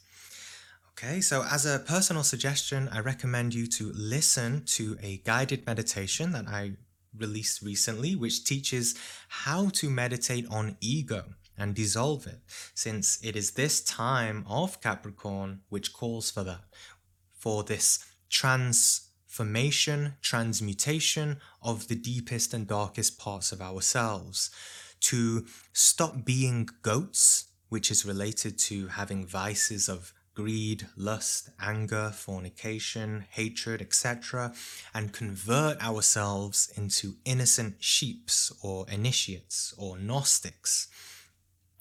Okay, 0.92 1.20
so 1.20 1.44
as 1.44 1.66
a 1.66 1.80
personal 1.80 2.22
suggestion, 2.22 2.88
I 2.90 3.00
recommend 3.00 3.52
you 3.52 3.66
to 3.66 3.92
listen 3.94 4.64
to 4.78 4.96
a 5.02 5.18
guided 5.26 5.66
meditation 5.66 6.32
that 6.32 6.48
I 6.48 6.76
released 7.14 7.60
recently, 7.60 8.16
which 8.16 8.44
teaches 8.44 8.94
how 9.28 9.68
to 9.74 9.90
meditate 9.90 10.46
on 10.48 10.78
ego 10.80 11.34
and 11.56 11.74
dissolve 11.74 12.26
it, 12.26 12.40
since 12.74 13.18
it 13.22 13.36
is 13.36 13.52
this 13.52 13.80
time 13.80 14.44
of 14.48 14.80
Capricorn 14.80 15.60
which 15.68 15.92
calls 15.92 16.30
for 16.30 16.44
that, 16.44 16.64
for 17.34 17.62
this 17.62 18.04
transformation, 18.28 20.14
transmutation 20.20 21.38
of 21.62 21.88
the 21.88 21.94
deepest 21.94 22.54
and 22.54 22.66
darkest 22.66 23.18
parts 23.18 23.52
of 23.52 23.60
ourselves, 23.60 24.50
to 25.00 25.46
stop 25.72 26.24
being 26.24 26.68
goats, 26.82 27.48
which 27.68 27.90
is 27.90 28.04
related 28.04 28.58
to 28.58 28.88
having 28.88 29.26
vices 29.26 29.88
of 29.88 30.12
greed, 30.34 30.86
lust, 30.96 31.50
anger, 31.60 32.10
fornication, 32.14 33.26
hatred, 33.30 33.82
etc., 33.82 34.52
and 34.94 35.12
convert 35.12 35.82
ourselves 35.82 36.72
into 36.76 37.16
innocent 37.24 37.76
sheeps 37.80 38.52
or 38.62 38.88
initiates 38.88 39.74
or 39.76 39.98
Gnostics 39.98 40.88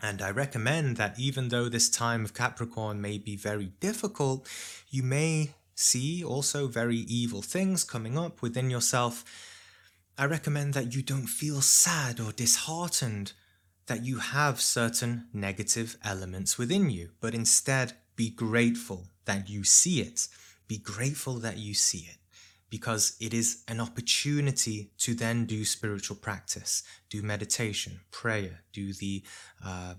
and 0.02 0.22
I 0.22 0.32
recommend 0.32 0.98
that 0.98 1.20
even 1.20 1.50
though 1.50 1.70
this 1.70 1.90
time 1.90 2.26
of 2.26 2.34
Capricorn 2.34 3.02
may 3.02 3.18
be 3.18 3.36
very 3.36 3.72
difficult, 3.80 4.48
you 4.90 5.04
may 5.04 5.52
see 5.76 6.24
also 6.24 6.68
very 6.68 6.98
evil 6.98 7.42
things 7.42 7.84
coming 7.84 8.18
up 8.18 8.42
within 8.42 8.70
yourself. 8.70 9.24
I 10.18 10.26
recommend 10.26 10.74
that 10.74 10.96
you 10.96 11.04
don't 11.04 11.28
feel 11.28 11.62
sad 11.62 12.20
or 12.20 12.32
disheartened 12.32 13.34
that 13.86 14.04
you 14.04 14.20
have 14.20 14.60
certain 14.60 15.28
negative 15.34 15.98
elements 16.04 16.58
within 16.58 16.90
you, 16.90 17.10
but 17.20 17.36
instead 17.36 17.94
be 18.16 18.30
grateful 18.30 19.08
that 19.26 19.50
you 19.50 19.64
see 19.64 20.02
it. 20.02 20.28
Be 20.68 20.78
grateful 20.78 21.36
that 21.40 21.58
you 21.58 21.74
see 21.74 22.08
it 22.10 22.21
because 22.72 23.18
it 23.20 23.34
is 23.34 23.64
an 23.68 23.82
opportunity 23.82 24.92
to 24.98 25.14
then 25.14 25.46
do 25.46 25.64
spiritual 25.66 26.16
practice, 26.16 26.84
do 27.10 27.22
meditation, 27.22 28.00
prayer, 28.12 28.62
do 28.72 28.94
the 28.94 29.22
uh, 29.64 29.94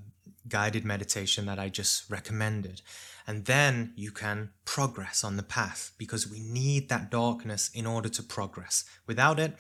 guided 0.49 0.85
meditation 0.85 1.45
that 1.47 1.59
I 1.59 1.69
just 1.69 2.11
recommended. 2.11 2.81
And 3.27 3.45
then 3.45 3.93
you 3.95 4.11
can 4.11 4.51
progress 4.65 5.23
on 5.23 5.37
the 5.37 5.43
path 5.43 5.93
because 5.99 6.27
we 6.27 6.41
need 6.41 6.89
that 6.89 7.11
darkness 7.11 7.71
in 7.75 7.87
order 7.87 8.09
to 8.09 8.23
progress. 8.23 8.85
Without 9.07 9.39
it, 9.39 9.55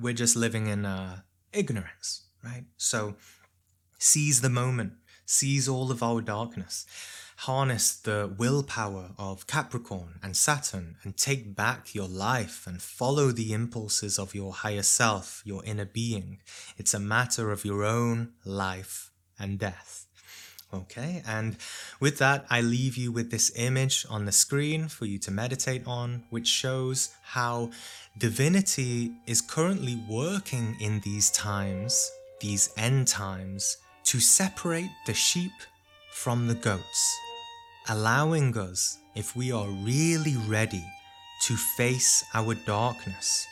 we're 0.00 0.14
just 0.14 0.34
living 0.34 0.66
in 0.66 0.86
uh, 0.86 1.20
ignorance, 1.52 2.22
right? 2.42 2.64
So 2.78 3.16
seize 3.98 4.40
the 4.40 4.50
moment, 4.50 4.94
seize 5.26 5.68
all 5.68 5.90
of 5.90 6.02
our 6.02 6.22
darkness 6.22 6.86
harness 7.40 7.94
the 7.94 8.34
willpower 8.38 9.10
of 9.18 9.46
Capricorn 9.46 10.18
and 10.22 10.36
Saturn 10.36 10.96
and 11.02 11.16
take 11.16 11.54
back 11.54 11.94
your 11.94 12.08
life 12.08 12.66
and 12.66 12.80
follow 12.80 13.30
the 13.30 13.52
impulses 13.52 14.18
of 14.18 14.34
your 14.34 14.52
higher 14.52 14.82
self, 14.82 15.42
your 15.44 15.64
inner 15.64 15.84
being. 15.84 16.38
It's 16.78 16.94
a 16.94 17.00
matter 17.00 17.50
of 17.50 17.64
your 17.64 17.84
own 17.84 18.32
life 18.44 19.10
and 19.38 19.58
death. 19.58 20.06
Okay, 20.74 21.22
and 21.26 21.56
with 22.00 22.18
that, 22.18 22.44
I 22.50 22.60
leave 22.60 22.96
you 22.96 23.12
with 23.12 23.30
this 23.30 23.52
image 23.54 24.04
on 24.10 24.24
the 24.24 24.32
screen 24.32 24.88
for 24.88 25.06
you 25.06 25.18
to 25.20 25.30
meditate 25.30 25.86
on, 25.86 26.24
which 26.30 26.48
shows 26.48 27.14
how 27.22 27.70
divinity 28.18 29.12
is 29.26 29.40
currently 29.40 29.96
working 30.08 30.76
in 30.80 31.00
these 31.00 31.30
times, 31.30 32.10
these 32.40 32.70
end 32.76 33.06
times, 33.06 33.76
to 34.06 34.20
separate 34.20 34.90
the 35.06 35.14
sheep 35.14 35.52
from 36.12 36.48
the 36.48 36.54
goats 36.54 37.16
allowing 37.88 38.56
us, 38.58 38.98
if 39.14 39.36
we 39.36 39.52
are 39.52 39.68
really 39.68 40.36
ready, 40.48 40.84
to 41.42 41.56
face 41.56 42.24
our 42.34 42.54
darkness, 42.66 43.46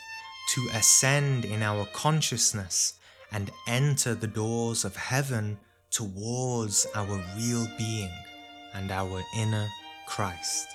to 0.55 0.69
ascend 0.75 1.45
in 1.45 1.62
our 1.62 1.87
consciousness 1.95 2.95
and 3.31 3.51
enter 3.69 4.14
the 4.14 4.27
doors 4.27 4.85
of 4.85 4.97
heaven 4.97 5.59
towards 5.90 6.87
our 6.95 7.23
real 7.37 7.67
being 7.79 8.11
and 8.75 8.90
our 8.90 9.23
inner 9.37 9.69
Christ. 10.07 10.67